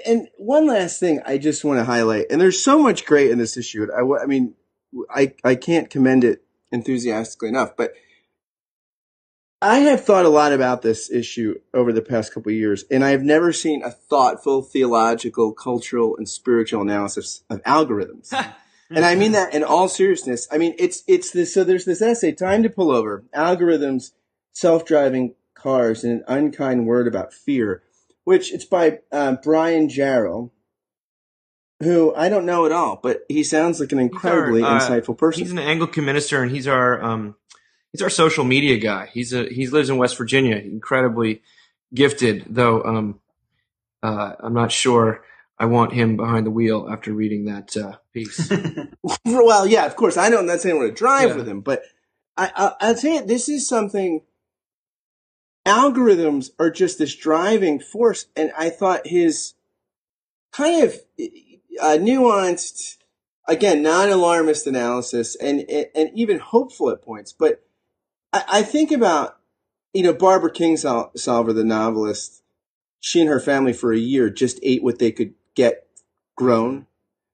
And 0.07 0.29
one 0.39 0.67
last 0.67 0.99
thing 0.99 1.21
I 1.27 1.37
just 1.37 1.65
want 1.65 1.79
to 1.79 1.85
highlight, 1.85 2.27
and 2.31 2.41
there's 2.41 2.63
so 2.63 2.79
much 2.79 3.05
great 3.05 3.31
in 3.31 3.39
this 3.39 3.59
issue. 3.59 3.87
I, 3.93 4.23
I 4.23 4.27
mean, 4.27 4.55
I, 5.11 5.35
I 5.45 5.55
can't 5.55 5.91
commend 5.91 6.25
it 6.25 6.42
enthusiastically 6.73 7.49
enough, 7.49 7.77
but 7.77 7.95
I 9.61 9.81
have 9.81 10.05
thought 10.05 10.25
a 10.25 10.31
lot 10.31 10.53
about 10.53 10.83
this 10.83 11.11
issue 11.11 11.61
over 11.73 11.93
the 11.93 12.03
past 12.03 12.35
couple 12.35 12.51
of 12.51 12.57
years, 12.57 12.85
and 12.91 13.05
I've 13.05 13.23
never 13.23 13.53
seen 13.53 13.83
a 13.85 13.91
thoughtful 13.91 14.63
theological, 14.63 15.53
cultural, 15.53 16.17
and 16.17 16.29
spiritual 16.29 16.83
analysis 16.83 17.45
of 17.49 17.63
algorithms. 17.63 18.33
and 18.91 19.05
I 19.05 19.15
mean 19.15 19.33
that 19.33 19.55
in 19.55 19.63
all 19.63 19.89
seriousness. 19.89 20.49
I 20.51 20.59
mean, 20.59 20.75
it's, 20.79 21.05
it's 21.07 21.31
this, 21.31 21.55
so 21.55 21.63
there's 21.63 21.85
this 21.85 22.03
essay, 22.03 22.33
Time 22.33 22.65
to 22.65 22.71
Pull 22.71 22.91
Over, 22.91 23.25
Algorithms, 23.37 24.11
Self-Driving 24.53 25.37
Cars, 25.55 26.03
and 26.03 26.13
an 26.13 26.25
Unkind 26.27 26.87
Word 26.89 27.07
About 27.07 27.33
Fear 27.33 27.83
which 28.25 28.53
it's 28.53 28.65
by 28.65 29.01
uh, 29.11 29.37
Brian 29.43 29.89
Jarrell, 29.89 30.51
who 31.83 32.15
I 32.15 32.29
don't 32.29 32.47
know 32.47 32.67
at 32.67 32.73
all, 32.73 32.99
but 33.03 33.25
he 33.29 33.45
sounds 33.45 33.81
like 33.81 33.93
an 33.93 33.99
incredibly 33.99 34.63
our, 34.63 34.77
uh, 34.77 34.81
insightful 34.81 35.17
person. 35.17 35.43
He's 35.43 35.53
an 35.53 35.59
Anglican 35.59 36.05
minister, 36.05 36.43
and 36.43 36.51
he's 36.51 36.67
our 36.67 37.03
um, 37.03 37.37
he's 37.93 38.03
our 38.03 38.11
social 38.11 38.45
media 38.45 38.79
guy. 38.79 39.09
He's 39.13 39.33
a 39.33 39.45
he 39.49 39.67
lives 39.67 39.91
in 39.91 39.97
West 39.97 40.17
Virginia, 40.17 40.57
incredibly 40.57 41.43
gifted, 41.95 42.47
though. 42.49 42.83
Um, 42.83 43.21
uh, 44.03 44.35
I'm 44.41 44.55
not 44.55 44.73
sure. 44.73 45.25
I 45.59 45.67
want 45.67 45.93
him 45.93 46.17
behind 46.17 46.47
the 46.47 46.51
wheel 46.51 46.89
after 46.91 47.13
reading 47.13 47.45
that 47.45 47.77
uh, 47.77 47.97
piece. 48.13 48.51
well, 49.25 49.67
yeah, 49.67 49.87
of 49.87 49.97
course. 49.97 50.17
I 50.17 50.31
don't. 50.31 50.41
I'm 50.41 50.47
not 50.47 50.61
saying 50.61 50.75
I 50.75 50.79
want 50.79 50.91
to 50.91 50.99
drive 50.99 51.31
yeah. 51.31 51.37
with 51.37 51.49
him, 51.49 51.61
but 51.61 51.83
I, 52.37 52.51
I, 52.55 52.89
I'll 52.89 52.95
tell 52.95 53.13
you, 53.13 53.25
this 53.25 53.49
is 53.49 53.69
something 53.69 54.23
algorithms 55.67 56.51
are 56.59 56.71
just 56.71 56.99
this 56.99 57.15
driving 57.15 57.79
force. 57.79 58.27
And 58.37 58.53
I 58.57 58.71
thought 58.71 59.07
his 59.07 59.55
kind 60.53 60.85
of 60.85 60.97
uh, 61.81 61.99
nuanced, 61.99 62.97
again, 63.49 63.83
non-alarmist 63.83 64.67
analysis 64.67 65.37
and, 65.37 65.61
and, 65.95 66.11
even 66.15 66.39
hopeful 66.39 66.91
at 66.91 67.03
points. 67.03 67.33
But 67.33 67.65
I, 68.33 68.45
I 68.49 68.63
think 68.63 68.91
about, 68.91 69.39
you 69.93 70.03
know, 70.03 70.13
Barbara 70.13 70.53
Kingsolver, 70.53 71.55
the 71.55 71.65
novelist, 71.65 72.43
she 73.01 73.21
and 73.21 73.29
her 73.29 73.41
family 73.41 73.73
for 73.73 73.93
a 73.93 73.99
year 73.99 74.31
just 74.31 74.59
ate 74.63 74.83
what 74.83 74.99
they 74.99 75.13
could 75.13 75.35
get 75.55 75.87
grown. 76.37 76.87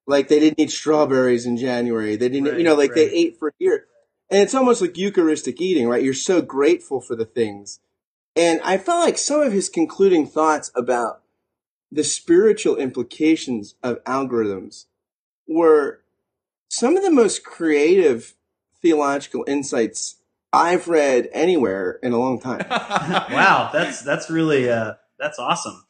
Like 0.07 0.29
they 0.29 0.41
didn't 0.41 0.59
eat 0.59 0.71
strawberries 0.71 1.45
in 1.45 1.57
January. 1.57 2.17
They 2.17 2.29
didn't, 2.29 2.49
right, 2.49 2.59
you 2.59 2.65
know, 2.65 2.75
like 2.75 2.91
right. 2.91 2.97
they 2.97 3.11
ate 3.11 3.39
for 3.39 3.49
a 3.49 3.53
year. 3.59 3.87
And 4.31 4.43
it's 4.43 4.55
almost 4.55 4.81
like 4.81 4.97
Eucharistic 4.97 5.61
eating, 5.61 5.89
right? 5.89 6.03
You're 6.03 6.15
so 6.15 6.41
grateful 6.41 7.01
for 7.01 7.15
the 7.15 7.25
things 7.25 7.81
and 8.39 8.61
I 8.63 8.79
felt 8.79 9.05
like 9.05 9.19
some 9.19 9.41
of 9.41 9.53
his 9.53 9.69
concluding 9.69 10.25
thoughts 10.25 10.71
about 10.77 11.23
the 11.91 12.05
spiritual 12.05 12.77
implications 12.77 13.75
of 13.83 14.03
algorithms 14.05 14.87
were 15.47 16.01
some 16.69 16.97
of 16.97 17.03
the 17.03 17.11
most 17.11 17.45
creative 17.45 18.35
theological 18.83 19.45
insights 19.49 20.17
I've 20.53 20.89
read 20.89 21.29
anywhere 21.33 21.99
in 22.03 22.13
a 22.13 22.19
long 22.19 22.41
time. 22.41 22.65
wow, 22.71 23.71
that's 23.73 24.03
that's 24.03 24.31
really 24.31 24.71
uh, 24.71 24.95
that's 25.19 25.39
awesome. 25.39 25.85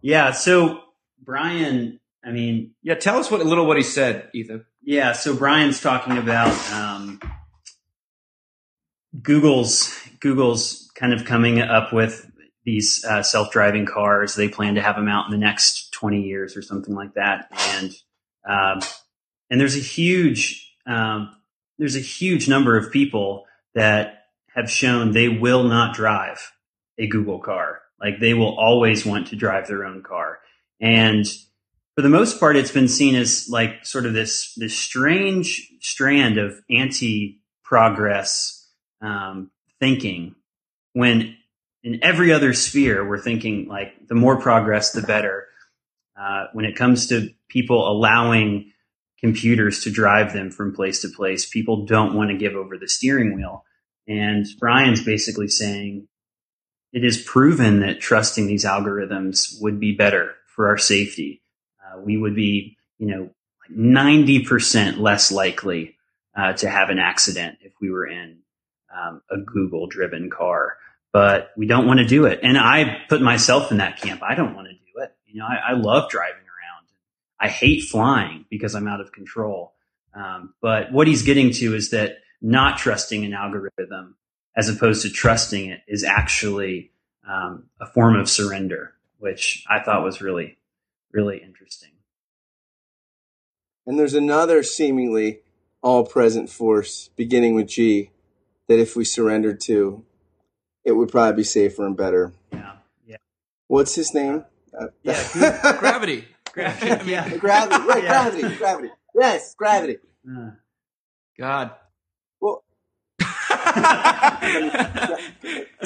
Yeah, 0.00 0.32
so 0.32 0.80
Brian, 1.20 1.98
I 2.24 2.30
mean, 2.30 2.72
yeah, 2.82 2.94
tell 2.94 3.18
us 3.18 3.30
what 3.30 3.40
a 3.40 3.44
little 3.44 3.66
what 3.66 3.76
he 3.76 3.82
said, 3.82 4.30
Ethan. 4.32 4.64
Yeah, 4.82 5.12
so 5.12 5.34
Brian's 5.34 5.80
talking 5.80 6.18
about 6.18 6.54
um, 6.72 7.20
Google's 9.20 9.98
Google's 10.20 10.90
kind 10.94 11.12
of 11.12 11.24
coming 11.24 11.60
up 11.60 11.92
with 11.92 12.30
these 12.66 13.04
uh, 13.08 13.22
self-driving 13.22 13.86
cars. 13.86 14.34
They 14.34 14.48
plan 14.48 14.74
to 14.74 14.82
have 14.82 14.96
them 14.96 15.08
out 15.08 15.24
in 15.26 15.30
the 15.30 15.38
next 15.38 15.92
20 15.92 16.20
years 16.20 16.56
or 16.56 16.62
something 16.62 16.94
like 16.94 17.14
that. 17.14 17.48
And 17.70 17.94
um, 18.46 18.80
and 19.48 19.60
there's 19.60 19.76
a 19.76 19.80
huge 19.80 20.74
um, 20.86 21.34
there's 21.78 21.96
a 21.96 22.00
huge 22.00 22.48
number 22.48 22.76
of 22.76 22.92
people 22.92 23.46
that 23.74 24.24
have 24.54 24.70
shown 24.70 25.12
they 25.12 25.28
will 25.28 25.64
not 25.64 25.94
drive 25.94 26.52
a 26.98 27.06
Google 27.06 27.38
car. 27.38 27.80
Like 28.00 28.20
they 28.20 28.34
will 28.34 28.58
always 28.58 29.06
want 29.06 29.28
to 29.28 29.36
drive 29.36 29.68
their 29.68 29.84
own 29.84 30.02
car. 30.02 30.38
And 30.80 31.26
for 31.94 32.02
the 32.02 32.08
most 32.08 32.40
part, 32.40 32.56
it's 32.56 32.70
been 32.70 32.88
seen 32.88 33.14
as 33.14 33.48
like 33.48 33.86
sort 33.86 34.06
of 34.06 34.12
this 34.12 34.52
this 34.56 34.76
strange 34.76 35.70
strand 35.80 36.38
of 36.38 36.60
anti 36.68 37.40
progress 37.64 38.68
um, 39.00 39.50
thinking 39.78 40.34
when 40.92 41.36
in 41.86 42.02
every 42.02 42.32
other 42.32 42.52
sphere 42.52 43.08
we're 43.08 43.22
thinking 43.22 43.68
like 43.68 44.08
the 44.08 44.14
more 44.16 44.40
progress 44.40 44.90
the 44.90 45.02
better. 45.02 45.46
Uh, 46.20 46.46
when 46.52 46.64
it 46.64 46.74
comes 46.74 47.06
to 47.06 47.30
people 47.48 47.88
allowing 47.88 48.72
computers 49.20 49.84
to 49.84 49.90
drive 49.90 50.32
them 50.32 50.50
from 50.50 50.74
place 50.74 51.02
to 51.02 51.08
place 51.08 51.48
people 51.48 51.86
don't 51.86 52.14
want 52.14 52.30
to 52.30 52.36
give 52.36 52.54
over 52.54 52.76
the 52.76 52.88
steering 52.88 53.36
wheel. 53.36 53.64
And 54.08 54.44
brian's 54.58 55.04
basically 55.04 55.46
saying 55.46 56.08
it 56.92 57.04
is 57.04 57.22
proven 57.22 57.80
that 57.80 58.00
trusting 58.00 58.48
these 58.48 58.64
algorithms 58.64 59.54
would 59.60 59.78
be 59.78 59.94
better 59.94 60.34
for 60.48 60.68
our 60.68 60.78
safety. 60.78 61.40
Uh, 61.80 62.00
we 62.00 62.16
would 62.16 62.34
be 62.34 62.76
you 62.98 63.06
know 63.06 63.30
90% 63.70 64.98
less 64.98 65.30
likely 65.30 65.96
uh, 66.36 66.52
to 66.54 66.68
have 66.68 66.90
an 66.90 66.98
accident 66.98 67.58
if 67.60 67.74
we 67.80 67.90
were 67.92 68.06
in 68.06 68.38
um, 68.92 69.22
a 69.30 69.36
google 69.38 69.86
driven 69.86 70.30
car 70.30 70.78
but 71.16 71.52
we 71.56 71.66
don't 71.66 71.86
want 71.86 71.98
to 71.98 72.04
do 72.04 72.26
it. 72.26 72.40
And 72.42 72.58
I 72.58 72.98
put 73.08 73.22
myself 73.22 73.70
in 73.70 73.78
that 73.78 73.98
camp. 73.98 74.22
I 74.22 74.34
don't 74.34 74.54
want 74.54 74.68
to 74.68 74.74
do 74.74 75.02
it. 75.02 75.16
You 75.26 75.40
know, 75.40 75.46
I, 75.46 75.70
I 75.70 75.72
love 75.72 76.10
driving 76.10 76.42
around. 76.42 76.88
I 77.40 77.48
hate 77.48 77.84
flying 77.84 78.44
because 78.50 78.74
I'm 78.74 78.86
out 78.86 79.00
of 79.00 79.12
control. 79.12 79.72
Um, 80.14 80.52
but 80.60 80.92
what 80.92 81.06
he's 81.06 81.22
getting 81.22 81.52
to 81.52 81.74
is 81.74 81.88
that 81.92 82.18
not 82.42 82.76
trusting 82.76 83.24
an 83.24 83.32
algorithm 83.32 84.16
as 84.54 84.68
opposed 84.68 85.00
to 85.04 85.08
trusting 85.08 85.70
it 85.70 85.80
is 85.88 86.04
actually 86.04 86.90
um, 87.26 87.70
a 87.80 87.86
form 87.86 88.16
of 88.16 88.28
surrender, 88.28 88.92
which 89.18 89.64
I 89.70 89.80
thought 89.82 90.04
was 90.04 90.20
really, 90.20 90.58
really 91.12 91.38
interesting. 91.38 91.92
And 93.86 93.98
there's 93.98 94.12
another 94.12 94.62
seemingly 94.62 95.40
all 95.80 96.04
present 96.04 96.50
force 96.50 97.08
beginning 97.16 97.54
with 97.54 97.68
G 97.68 98.10
that 98.68 98.78
if 98.78 98.96
we 98.96 99.04
surrender 99.06 99.54
to, 99.54 100.04
it 100.86 100.92
would 100.92 101.10
probably 101.10 101.36
be 101.36 101.44
safer 101.44 101.84
and 101.84 101.96
better. 101.96 102.32
Yeah. 102.52 102.72
Yeah. 103.04 103.16
What's 103.66 103.96
his 103.96 104.14
name? 104.14 104.44
Uh, 104.72 104.86
yeah. 105.02 105.76
gravity. 105.80 106.24
Gravity. 106.52 106.90
I 106.90 106.98
mean, 106.98 107.08
yeah. 107.08 107.36
Gravity. 107.36 107.84
Right. 107.86 108.04
Yeah. 108.04 108.30
Gravity. 108.30 108.56
Gravity. 108.56 108.90
Yes. 109.14 109.54
Gravity. 109.56 109.96
Uh, 110.26 110.50
God. 111.38 111.72
Well. 112.40 112.62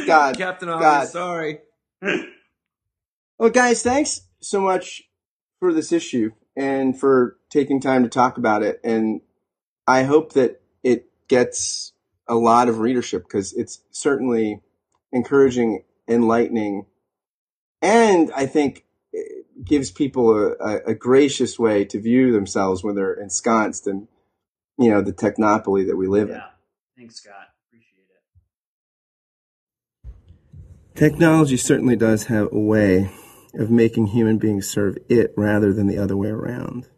God. 0.06 0.36
Captain 0.36 0.68
God. 0.68 1.08
sorry. 1.08 1.60
Well, 3.38 3.50
guys, 3.50 3.82
thanks 3.82 4.20
so 4.40 4.60
much 4.60 5.02
for 5.60 5.72
this 5.72 5.92
issue 5.92 6.32
and 6.54 6.98
for 6.98 7.38
taking 7.48 7.80
time 7.80 8.02
to 8.02 8.10
talk 8.10 8.36
about 8.36 8.62
it. 8.62 8.80
And 8.84 9.22
I 9.86 10.02
hope 10.02 10.34
that 10.34 10.60
it 10.84 11.06
gets 11.26 11.92
a 12.28 12.34
lot 12.34 12.68
of 12.68 12.80
readership 12.80 13.22
because 13.22 13.54
it's 13.54 13.80
certainly 13.90 14.60
encouraging, 15.12 15.84
enlightening, 16.08 16.86
and 17.82 18.30
I 18.34 18.46
think 18.46 18.84
gives 19.64 19.90
people 19.90 20.30
a, 20.36 20.52
a, 20.52 20.76
a, 20.86 20.94
gracious 20.94 21.58
way 21.58 21.84
to 21.84 22.00
view 22.00 22.32
themselves 22.32 22.82
when 22.82 22.94
they're 22.94 23.12
ensconced 23.12 23.86
in, 23.86 24.08
you 24.78 24.90
know, 24.90 25.02
the 25.02 25.12
technopoly 25.12 25.86
that 25.86 25.96
we 25.96 26.06
live 26.06 26.28
yeah. 26.28 26.36
in. 26.36 26.42
Thanks, 26.96 27.16
Scott. 27.16 27.48
Appreciate 27.68 28.06
it. 30.04 30.98
Technology 30.98 31.56
certainly 31.56 31.96
does 31.96 32.24
have 32.24 32.48
a 32.52 32.58
way 32.58 33.10
of 33.54 33.70
making 33.70 34.06
human 34.08 34.38
beings 34.38 34.68
serve 34.68 34.96
it 35.08 35.34
rather 35.36 35.72
than 35.72 35.86
the 35.86 35.98
other 35.98 36.16
way 36.16 36.28
around. 36.28 36.88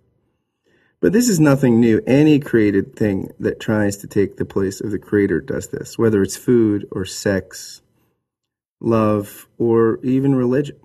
But 1.00 1.12
this 1.12 1.28
is 1.28 1.40
nothing 1.40 1.80
new. 1.80 2.00
Any 2.06 2.38
created 2.38 2.94
thing 2.94 3.32
that 3.40 3.58
tries 3.58 3.96
to 3.98 4.06
take 4.06 4.36
the 4.36 4.44
place 4.44 4.80
of 4.80 4.92
the 4.92 5.00
creator 5.00 5.40
does 5.40 5.68
this, 5.68 5.98
whether 5.98 6.22
it's 6.22 6.36
food 6.36 6.86
or 6.92 7.04
sex 7.04 7.81
love, 8.82 9.48
or 9.58 9.98
even 10.02 10.34
religion. 10.34 10.76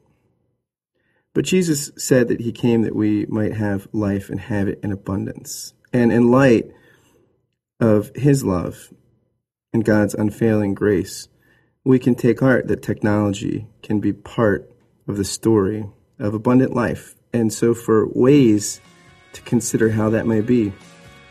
But 1.33 1.45
Jesus 1.45 1.91
said 1.97 2.29
that 2.29 2.41
he 2.41 2.51
came 2.51 2.81
that 2.83 2.95
we 2.95 3.25
might 3.27 3.53
have 3.53 3.88
life 3.91 4.29
and 4.29 4.39
have 4.39 4.67
it 4.67 4.79
in 4.81 4.91
abundance. 4.91 5.73
And 5.93 6.12
in 6.12 6.31
light 6.31 6.71
of 7.79 8.12
his 8.15 8.43
love 8.43 8.91
and 9.73 9.86
God's 9.86 10.15
unfailing 10.15 10.73
grace, 10.73 11.27
we 11.83 11.99
can 11.99 12.15
take 12.15 12.39
heart 12.39 12.67
that 12.67 12.81
technology 12.81 13.67
can 13.81 13.99
be 13.99 14.13
part 14.13 14.69
of 15.07 15.17
the 15.17 15.23
story 15.23 15.86
of 16.19 16.33
abundant 16.33 16.73
life. 16.73 17.15
And 17.33 17.53
so, 17.53 17.73
for 17.73 18.07
ways 18.10 18.81
to 19.33 19.41
consider 19.41 19.89
how 19.89 20.10
that 20.10 20.25
may 20.25 20.41
be, 20.41 20.73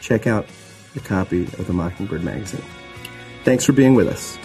check 0.01 0.27
out 0.27 0.47
a 0.95 1.01
copy 1.01 1.45
of 1.45 1.67
the 1.67 1.73
Mockingbird 1.73 2.23
magazine. 2.23 2.65
Thanks 3.45 3.65
for 3.65 3.73
being 3.73 3.95
with 3.95 4.09
us. 4.09 4.39